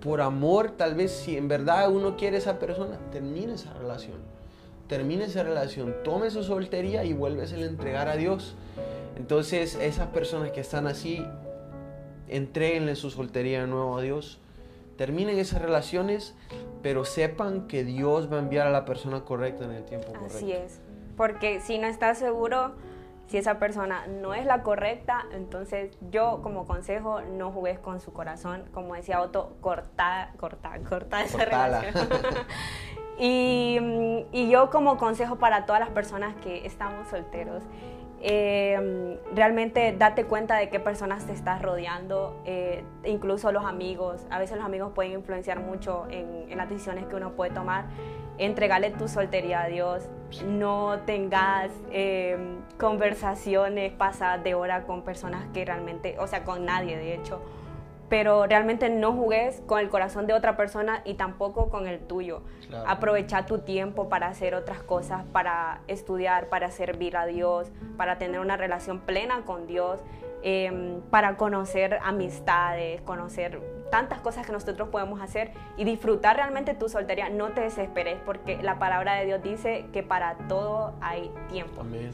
por 0.00 0.20
amor, 0.20 0.72
tal 0.76 0.94
vez 0.94 1.10
si 1.10 1.36
en 1.36 1.48
verdad 1.48 1.90
uno 1.90 2.16
quiere 2.16 2.36
a 2.36 2.38
esa 2.38 2.58
persona, 2.58 2.98
termine 3.10 3.54
esa 3.54 3.72
relación. 3.74 4.37
Termine 4.88 5.24
esa 5.24 5.42
relación, 5.42 5.94
tome 6.02 6.30
su 6.30 6.42
soltería 6.42 7.04
y 7.04 7.12
vuelves 7.12 7.52
a 7.52 7.58
entregar 7.58 8.08
a 8.08 8.16
Dios. 8.16 8.56
Entonces, 9.16 9.74
esas 9.74 10.08
personas 10.08 10.50
que 10.52 10.60
están 10.60 10.86
así, 10.86 11.24
entreguenle 12.28 12.96
su 12.96 13.10
soltería 13.10 13.60
de 13.60 13.66
nuevo 13.66 13.98
a 13.98 14.02
Dios. 14.02 14.40
Terminen 14.96 15.38
esas 15.38 15.60
relaciones, 15.60 16.34
pero 16.82 17.04
sepan 17.04 17.68
que 17.68 17.84
Dios 17.84 18.32
va 18.32 18.36
a 18.36 18.40
enviar 18.40 18.66
a 18.66 18.70
la 18.70 18.84
persona 18.84 19.24
correcta 19.24 19.64
en 19.64 19.72
el 19.72 19.84
tiempo 19.84 20.08
correcto. 20.08 20.36
Así 20.36 20.52
es. 20.52 20.80
Porque 21.16 21.60
si 21.60 21.78
no 21.78 21.86
estás 21.86 22.18
seguro, 22.18 22.72
si 23.28 23.36
esa 23.36 23.58
persona 23.58 24.06
no 24.06 24.34
es 24.34 24.46
la 24.46 24.62
correcta, 24.62 25.26
entonces 25.32 25.96
yo 26.10 26.40
como 26.42 26.66
consejo 26.66 27.20
no 27.20 27.52
jugues 27.52 27.78
con 27.78 28.00
su 28.00 28.12
corazón, 28.12 28.64
como 28.72 28.94
decía 28.94 29.20
Otto, 29.20 29.56
corta, 29.60 30.32
corta, 30.38 30.72
corta 30.88 31.22
esa 31.22 31.44
relación. 31.44 32.08
y, 33.18 34.26
y, 34.32 34.48
yo 34.48 34.70
como 34.70 34.96
consejo 34.96 35.36
para 35.36 35.66
todas 35.66 35.80
las 35.80 35.90
personas 35.90 36.34
que 36.36 36.64
estamos 36.64 37.06
solteros, 37.08 37.62
eh, 38.20 39.18
realmente 39.34 39.94
date 39.96 40.24
cuenta 40.24 40.56
de 40.56 40.70
qué 40.70 40.80
personas 40.80 41.26
te 41.26 41.32
estás 41.32 41.60
rodeando, 41.60 42.40
eh, 42.46 42.82
incluso 43.04 43.52
los 43.52 43.64
amigos. 43.64 44.26
A 44.30 44.38
veces 44.38 44.56
los 44.56 44.64
amigos 44.64 44.92
pueden 44.94 45.12
influenciar 45.12 45.60
mucho 45.60 46.06
en, 46.10 46.50
en 46.50 46.56
las 46.56 46.68
decisiones 46.68 47.06
que 47.06 47.14
uno 47.14 47.32
puede 47.32 47.52
tomar 47.52 47.84
entregale 48.38 48.90
tu 48.90 49.08
soltería 49.08 49.62
a 49.62 49.66
Dios, 49.66 50.08
no 50.46 51.00
tengas 51.06 51.70
em, 51.90 52.58
conversaciones 52.78 53.92
pasadas 53.92 54.42
de 54.44 54.54
hora 54.54 54.84
con 54.84 55.02
personas 55.02 55.46
que 55.52 55.64
realmente, 55.64 56.16
o 56.18 56.26
sea, 56.26 56.44
con 56.44 56.64
nadie 56.64 56.96
de 56.96 57.14
hecho, 57.14 57.42
pero 58.08 58.46
realmente 58.46 58.88
no 58.88 59.12
jugues 59.12 59.62
con 59.66 59.80
el 59.80 59.88
corazón 59.90 60.26
de 60.26 60.32
otra 60.32 60.56
persona 60.56 61.02
y 61.04 61.14
tampoco 61.14 61.68
con 61.68 61.86
el 61.86 62.00
tuyo. 62.00 62.42
Aprovecha 62.86 63.44
tu 63.44 63.58
tiempo 63.58 64.08
para 64.08 64.28
hacer 64.28 64.54
otras 64.54 64.82
cosas, 64.82 65.24
para 65.32 65.80
estudiar, 65.88 66.48
para 66.48 66.70
servir 66.70 67.16
a 67.16 67.26
Dios, 67.26 67.70
para 67.96 68.18
tener 68.18 68.40
una 68.40 68.56
relación 68.56 69.00
plena 69.00 69.42
con 69.44 69.66
Dios, 69.66 70.00
em, 70.42 71.00
para 71.10 71.36
conocer 71.36 71.98
amistades, 72.02 73.02
conocer 73.02 73.60
tantas 73.90 74.20
cosas 74.20 74.46
que 74.46 74.52
nosotros 74.52 74.88
podemos 74.88 75.20
hacer 75.20 75.52
y 75.76 75.84
disfrutar 75.84 76.36
realmente 76.36 76.74
tu 76.74 76.88
soltería. 76.88 77.28
No 77.28 77.48
te 77.48 77.60
desesperes 77.60 78.18
porque 78.24 78.62
la 78.62 78.78
palabra 78.78 79.14
de 79.14 79.26
Dios 79.26 79.42
dice 79.42 79.86
que 79.92 80.02
para 80.02 80.36
todo 80.48 80.94
hay 81.00 81.30
tiempo. 81.48 81.80
Amén. 81.80 82.10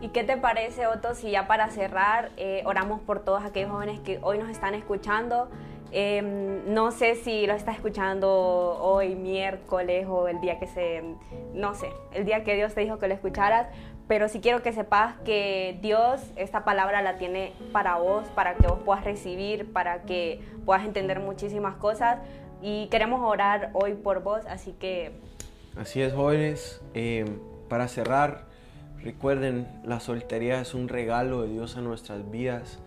¿Y 0.00 0.08
qué 0.08 0.24
te 0.24 0.36
parece, 0.36 0.86
Otto, 0.86 1.14
si 1.14 1.30
ya 1.30 1.46
para 1.46 1.70
cerrar 1.70 2.30
eh, 2.36 2.62
oramos 2.66 3.00
por 3.00 3.20
todos 3.20 3.44
aquellos 3.44 3.70
jóvenes 3.70 3.98
que 4.00 4.18
hoy 4.22 4.38
nos 4.38 4.50
están 4.50 4.74
escuchando? 4.74 5.48
Em, 5.92 6.74
no 6.74 6.90
sé 6.90 7.14
si 7.14 7.46
lo 7.46 7.54
estás 7.54 7.76
escuchando 7.76 8.28
hoy 8.80 9.14
miércoles 9.14 10.06
o 10.08 10.28
el 10.28 10.40
día 10.40 10.58
que 10.58 10.66
se, 10.66 11.02
no 11.54 11.74
sé, 11.74 11.88
el 12.12 12.24
día 12.24 12.44
que 12.44 12.54
Dios 12.56 12.74
te 12.74 12.80
dijo 12.80 12.98
que 12.98 13.08
lo 13.08 13.14
escucharas, 13.14 13.68
pero 14.08 14.28
sí 14.28 14.40
quiero 14.40 14.62
que 14.62 14.72
sepas 14.72 15.14
que 15.24 15.78
Dios 15.82 16.20
esta 16.36 16.64
palabra 16.64 17.02
la 17.02 17.18
tiene 17.18 17.52
para 17.72 17.96
vos, 17.96 18.26
para 18.34 18.54
que 18.54 18.66
vos 18.66 18.78
puedas 18.84 19.04
recibir, 19.04 19.72
para 19.72 20.02
que 20.02 20.40
puedas 20.64 20.84
entender 20.84 21.18
muchísimas 21.18 21.74
cosas. 21.76 22.18
Y 22.62 22.86
queremos 22.86 23.20
orar 23.22 23.70
hoy 23.74 23.94
por 23.94 24.22
vos, 24.22 24.42
así 24.48 24.72
que... 24.72 25.12
Así 25.76 26.00
es, 26.00 26.14
jóvenes. 26.14 26.80
Eh, 26.94 27.24
para 27.68 27.88
cerrar, 27.88 28.44
recuerden, 29.02 29.66
la 29.84 29.98
soltería 29.98 30.60
es 30.60 30.72
un 30.72 30.88
regalo 30.88 31.42
de 31.42 31.48
Dios 31.48 31.76
a 31.76 31.80
nuestras 31.80 32.30
vidas. 32.30 32.78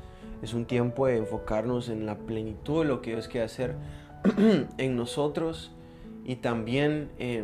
Es 0.41 0.53
un 0.53 0.65
tiempo 0.65 1.07
de 1.07 1.17
enfocarnos 1.17 1.89
en 1.89 2.05
la 2.05 2.15
plenitud 2.15 2.83
de 2.83 2.87
lo 2.87 3.01
que 3.01 3.11
Dios 3.11 3.27
quiere 3.27 3.45
hacer 3.45 3.75
en 4.77 4.95
nosotros 4.95 5.73
y 6.23 6.37
también... 6.37 7.09
Eh, 7.19 7.43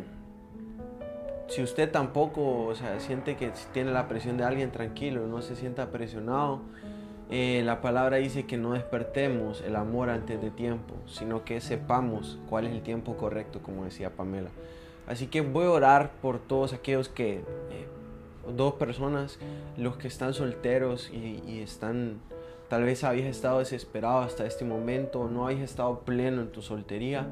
si 1.47 1.61
usted 1.61 1.91
tampoco, 1.91 2.65
o 2.65 2.75
sea, 2.75 2.99
siente 2.99 3.35
que 3.35 3.51
tiene 3.73 3.91
la 3.91 4.07
presión 4.07 4.37
de 4.37 4.43
alguien, 4.43 4.71
tranquilo, 4.71 5.27
no 5.27 5.41
se 5.41 5.55
sienta 5.55 5.91
presionado. 5.91 6.61
Eh, 7.29 7.63
la 7.65 7.81
palabra 7.81 8.17
dice 8.17 8.45
que 8.45 8.57
no 8.57 8.73
despertemos 8.73 9.61
el 9.61 9.75
amor 9.75 10.09
antes 10.09 10.41
de 10.41 10.51
tiempo, 10.51 10.95
sino 11.07 11.43
que 11.43 11.59
sepamos 11.61 12.39
cuál 12.49 12.65
es 12.65 12.73
el 12.73 12.81
tiempo 12.81 13.17
correcto, 13.17 13.61
como 13.61 13.85
decía 13.85 14.11
Pamela. 14.11 14.49
Así 15.07 15.27
que 15.27 15.41
voy 15.41 15.65
a 15.65 15.71
orar 15.71 16.11
por 16.21 16.39
todos 16.39 16.73
aquellos 16.73 17.09
que, 17.09 17.37
eh, 17.37 17.43
dos 18.55 18.73
personas, 18.75 19.39
los 19.77 19.97
que 19.97 20.07
están 20.07 20.33
solteros 20.33 21.11
y, 21.11 21.59
están, 21.61 22.19
tal 22.69 22.83
vez 22.83 23.03
habéis 23.03 23.25
estado 23.25 23.59
desesperado 23.59 24.19
hasta 24.19 24.45
este 24.45 24.65
momento, 24.65 25.27
no 25.27 25.45
habéis 25.45 25.61
estado 25.61 25.99
pleno 25.99 26.41
en 26.41 26.51
tu 26.51 26.61
soltería 26.61 27.27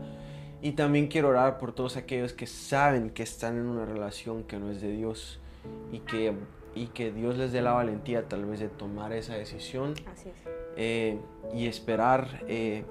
Y 0.63 0.71
también 0.71 1.07
quiero 1.07 1.27
orar 1.27 1.57
por 1.57 1.73
todos 1.73 1.97
aquellos 1.97 2.31
que 2.31 2.47
saben 2.47 3.09
que 3.09 3.21
están 3.21 3.57
en 3.57 3.65
una 3.65 3.85
relación 3.85 4.45
que 4.45 4.57
no 4.57 4.71
es 4.71 4.79
de 4.79 4.93
Dios 4.93 5.41
y 5.91 5.99
que, 5.99 6.33
y 6.73 6.87
que 6.87 7.11
Dios 7.11 7.37
les 7.37 7.51
dé 7.51 7.61
la 7.61 7.73
valentía 7.73 8.29
tal 8.29 8.45
vez 8.45 8.61
de 8.61 8.69
tomar 8.69 9.11
esa 9.11 9.35
decisión 9.35 9.93
eh, 10.77 11.19
y 11.53 11.67
esperar 11.67 12.45
eh, 12.47 12.85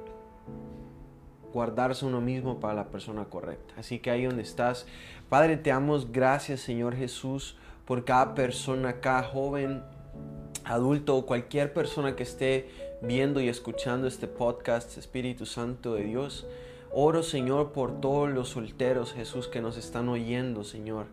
guardarse 1.50 2.04
uno 2.04 2.20
mismo 2.20 2.60
para 2.60 2.74
la 2.74 2.90
persona 2.90 3.24
correcta. 3.24 3.72
Así 3.78 4.00
que 4.00 4.10
ahí 4.10 4.26
donde 4.26 4.42
estás, 4.42 4.86
Padre, 5.30 5.56
te 5.56 5.70
damos 5.70 6.12
gracias 6.12 6.60
Señor 6.60 6.94
Jesús 6.94 7.56
por 7.86 8.04
cada 8.04 8.34
persona, 8.34 9.00
cada 9.00 9.22
joven, 9.22 9.82
adulto 10.64 11.16
o 11.16 11.24
cualquier 11.24 11.72
persona 11.72 12.16
que 12.16 12.24
esté 12.24 12.68
viendo 13.00 13.40
y 13.40 13.48
escuchando 13.48 14.06
este 14.08 14.28
podcast, 14.28 14.98
Espíritu 14.98 15.46
Santo 15.46 15.94
de 15.94 16.04
Dios. 16.04 16.46
Oro, 16.94 17.22
Señor, 17.22 17.72
por 17.72 18.02
todos 18.02 18.28
los 18.28 18.50
solteros, 18.50 19.14
Jesús, 19.14 19.48
que 19.48 19.62
nos 19.62 19.78
están 19.78 20.10
oyendo, 20.10 20.62
Señor. 20.62 21.06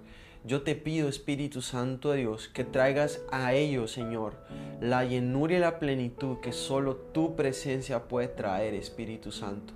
Yo 0.43 0.61
te 0.63 0.75
pido, 0.75 1.07
Espíritu 1.07 1.61
Santo 1.61 2.11
de 2.11 2.17
Dios, 2.17 2.49
que 2.49 2.65
traigas 2.65 3.21
a 3.31 3.53
ellos, 3.53 3.93
Señor, 3.93 4.33
la 4.81 5.05
llenura 5.05 5.55
y 5.55 5.59
la 5.59 5.79
plenitud 5.79 6.39
que 6.41 6.51
solo 6.51 6.97
tu 6.97 7.37
presencia 7.37 8.09
puede 8.09 8.27
traer, 8.27 8.73
Espíritu 8.73 9.31
Santo. 9.31 9.73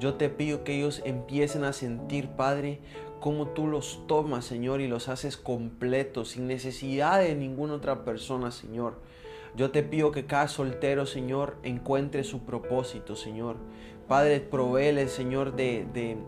Yo 0.00 0.14
te 0.14 0.28
pido 0.28 0.64
que 0.64 0.76
ellos 0.76 1.00
empiecen 1.04 1.62
a 1.62 1.72
sentir, 1.72 2.30
Padre, 2.30 2.80
cómo 3.20 3.46
tú 3.46 3.68
los 3.68 4.08
tomas, 4.08 4.44
Señor, 4.44 4.80
y 4.80 4.88
los 4.88 5.08
haces 5.08 5.36
completos, 5.36 6.30
sin 6.30 6.48
necesidad 6.48 7.20
de 7.20 7.36
ninguna 7.36 7.74
otra 7.74 8.04
persona, 8.04 8.50
Señor. 8.50 8.94
Yo 9.56 9.70
te 9.70 9.84
pido 9.84 10.10
que 10.10 10.26
cada 10.26 10.48
soltero, 10.48 11.06
Señor, 11.06 11.56
encuentre 11.62 12.24
su 12.24 12.40
propósito, 12.40 13.14
Señor. 13.14 13.54
Padre, 14.08 14.40
proveele, 14.40 15.08
Señor, 15.08 15.56
de, 15.56 15.86
de, 15.94 16.18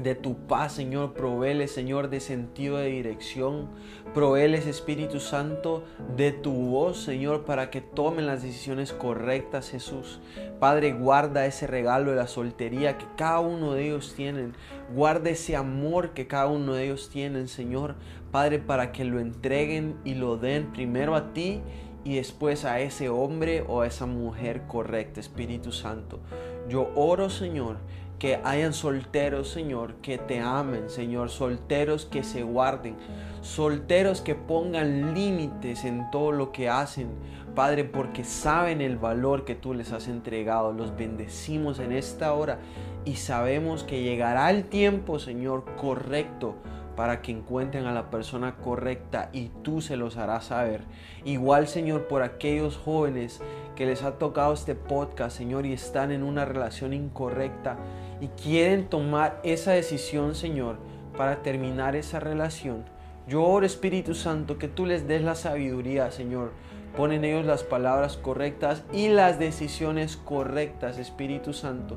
de 0.00 0.14
tu 0.14 0.36
paz, 0.46 0.72
Señor. 0.72 1.14
Proveele, 1.14 1.68
Señor, 1.68 2.10
de 2.10 2.20
sentido 2.20 2.76
de 2.76 2.88
dirección. 2.88 3.70
Proveele, 4.12 4.58
Espíritu 4.58 5.18
Santo, 5.18 5.84
de 6.16 6.32
tu 6.32 6.52
voz, 6.52 7.02
Señor, 7.02 7.44
para 7.44 7.70
que 7.70 7.80
tomen 7.80 8.26
las 8.26 8.42
decisiones 8.42 8.92
correctas, 8.92 9.70
Jesús. 9.70 10.20
Padre, 10.60 10.92
guarda 10.92 11.46
ese 11.46 11.66
regalo 11.66 12.10
de 12.10 12.16
la 12.16 12.26
soltería 12.26 12.98
que 12.98 13.06
cada 13.16 13.40
uno 13.40 13.72
de 13.72 13.86
ellos 13.86 14.14
tienen. 14.14 14.54
Guarda 14.94 15.30
ese 15.30 15.56
amor 15.56 16.10
que 16.10 16.26
cada 16.26 16.48
uno 16.48 16.74
de 16.74 16.84
ellos 16.84 17.08
tienen, 17.10 17.48
Señor. 17.48 17.94
Padre, 18.30 18.58
para 18.58 18.92
que 18.92 19.04
lo 19.04 19.18
entreguen 19.18 19.96
y 20.04 20.14
lo 20.14 20.36
den 20.36 20.72
primero 20.72 21.14
a 21.14 21.32
ti 21.32 21.62
y 22.04 22.14
después 22.14 22.64
a 22.64 22.78
ese 22.80 23.08
hombre 23.08 23.64
o 23.66 23.80
a 23.80 23.86
esa 23.88 24.06
mujer 24.06 24.62
correcta, 24.68 25.18
Espíritu 25.18 25.72
Santo. 25.72 26.20
Yo 26.68 26.90
oro, 26.94 27.30
Señor, 27.30 27.76
que 28.18 28.40
hayan 28.44 28.72
solteros, 28.72 29.48
Señor, 29.48 29.94
que 29.96 30.18
te 30.18 30.40
amen, 30.40 30.88
Señor, 30.88 31.30
solteros 31.30 32.06
que 32.06 32.22
se 32.22 32.42
guarden, 32.42 32.96
solteros 33.42 34.20
que 34.20 34.34
pongan 34.34 35.14
límites 35.14 35.84
en 35.84 36.10
todo 36.10 36.32
lo 36.32 36.50
que 36.50 36.68
hacen, 36.68 37.08
Padre, 37.54 37.84
porque 37.84 38.24
saben 38.24 38.80
el 38.80 38.96
valor 38.96 39.44
que 39.44 39.54
tú 39.54 39.74
les 39.74 39.92
has 39.92 40.08
entregado. 40.08 40.72
Los 40.72 40.96
bendecimos 40.96 41.78
en 41.78 41.92
esta 41.92 42.32
hora 42.32 42.58
y 43.04 43.16
sabemos 43.16 43.84
que 43.84 44.02
llegará 44.02 44.50
el 44.50 44.64
tiempo, 44.64 45.18
Señor, 45.18 45.64
correcto 45.76 46.56
para 46.96 47.20
que 47.20 47.30
encuentren 47.30 47.86
a 47.86 47.92
la 47.92 48.10
persona 48.10 48.56
correcta 48.56 49.28
y 49.32 49.50
tú 49.62 49.82
se 49.82 49.96
los 49.96 50.16
harás 50.16 50.46
saber. 50.46 50.80
Igual, 51.24 51.68
Señor, 51.68 52.08
por 52.08 52.22
aquellos 52.22 52.76
jóvenes 52.78 53.42
que 53.76 53.86
les 53.86 54.02
ha 54.02 54.18
tocado 54.18 54.52
este 54.52 54.74
podcast, 54.74 55.36
Señor, 55.36 55.66
y 55.66 55.72
están 55.72 56.10
en 56.10 56.22
una 56.22 56.44
relación 56.44 56.92
incorrecta 56.92 57.76
y 58.20 58.28
quieren 58.28 58.88
tomar 58.88 59.40
esa 59.44 59.72
decisión, 59.72 60.34
Señor, 60.34 60.78
para 61.16 61.42
terminar 61.42 61.94
esa 61.94 62.18
relación. 62.18 62.84
Yo 63.28 63.44
oro, 63.44 63.66
Espíritu 63.66 64.14
Santo, 64.14 64.58
que 64.58 64.68
tú 64.68 64.86
les 64.86 65.06
des 65.06 65.22
la 65.22 65.34
sabiduría, 65.34 66.10
Señor. 66.10 66.52
Pon 66.96 67.12
en 67.12 67.24
ellos 67.24 67.44
las 67.44 67.62
palabras 67.62 68.16
correctas 68.16 68.82
y 68.92 69.08
las 69.08 69.38
decisiones 69.38 70.16
correctas, 70.16 70.98
Espíritu 70.98 71.52
Santo. 71.52 71.96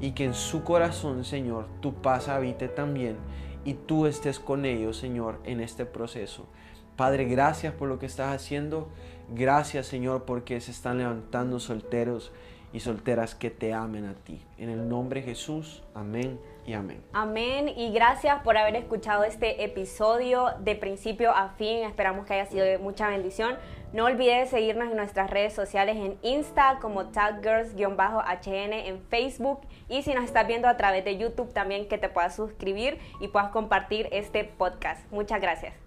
Y 0.00 0.12
que 0.12 0.24
en 0.24 0.34
su 0.34 0.62
corazón, 0.62 1.24
Señor, 1.24 1.66
tu 1.80 1.94
paz 1.94 2.28
habite 2.28 2.68
también 2.68 3.16
y 3.64 3.74
tú 3.74 4.06
estés 4.06 4.38
con 4.38 4.64
ellos, 4.64 4.96
Señor, 4.96 5.40
en 5.44 5.60
este 5.60 5.86
proceso. 5.86 6.46
Padre, 6.96 7.24
gracias 7.24 7.74
por 7.74 7.88
lo 7.88 7.98
que 7.98 8.06
estás 8.06 8.34
haciendo. 8.34 8.88
Gracias, 9.28 9.86
Señor, 9.86 10.24
porque 10.24 10.60
se 10.60 10.70
están 10.70 10.98
levantando 10.98 11.58
solteros 11.58 12.32
y 12.72 12.80
solteras 12.80 13.34
que 13.34 13.50
te 13.50 13.72
amen 13.72 14.04
a 14.04 14.14
ti. 14.14 14.40
En 14.58 14.68
el 14.68 14.88
nombre 14.88 15.20
de 15.20 15.28
Jesús, 15.28 15.82
amén 15.94 16.38
y 16.66 16.74
amén. 16.74 17.02
Amén 17.12 17.68
y 17.68 17.92
gracias 17.92 18.42
por 18.42 18.56
haber 18.56 18.76
escuchado 18.76 19.24
este 19.24 19.64
episodio 19.64 20.50
de 20.60 20.74
principio 20.74 21.30
a 21.30 21.50
fin. 21.50 21.84
Esperamos 21.84 22.26
que 22.26 22.34
haya 22.34 22.46
sido 22.46 22.64
de 22.64 22.78
mucha 22.78 23.08
bendición. 23.08 23.56
No 23.92 24.04
olvides 24.04 24.50
seguirnos 24.50 24.90
en 24.90 24.96
nuestras 24.96 25.30
redes 25.30 25.54
sociales 25.54 25.96
en 25.96 26.18
Insta 26.22 26.78
como 26.80 27.06
taggirls-hn 27.12 28.72
en 28.72 29.00
Facebook 29.08 29.60
y 29.88 30.02
si 30.02 30.12
nos 30.12 30.24
estás 30.24 30.46
viendo 30.46 30.68
a 30.68 30.76
través 30.76 31.04
de 31.04 31.16
YouTube 31.16 31.52
también 31.52 31.88
que 31.88 31.96
te 31.96 32.08
puedas 32.08 32.36
suscribir 32.36 32.98
y 33.20 33.28
puedas 33.28 33.50
compartir 33.50 34.08
este 34.12 34.44
podcast. 34.44 35.10
Muchas 35.10 35.40
gracias. 35.40 35.85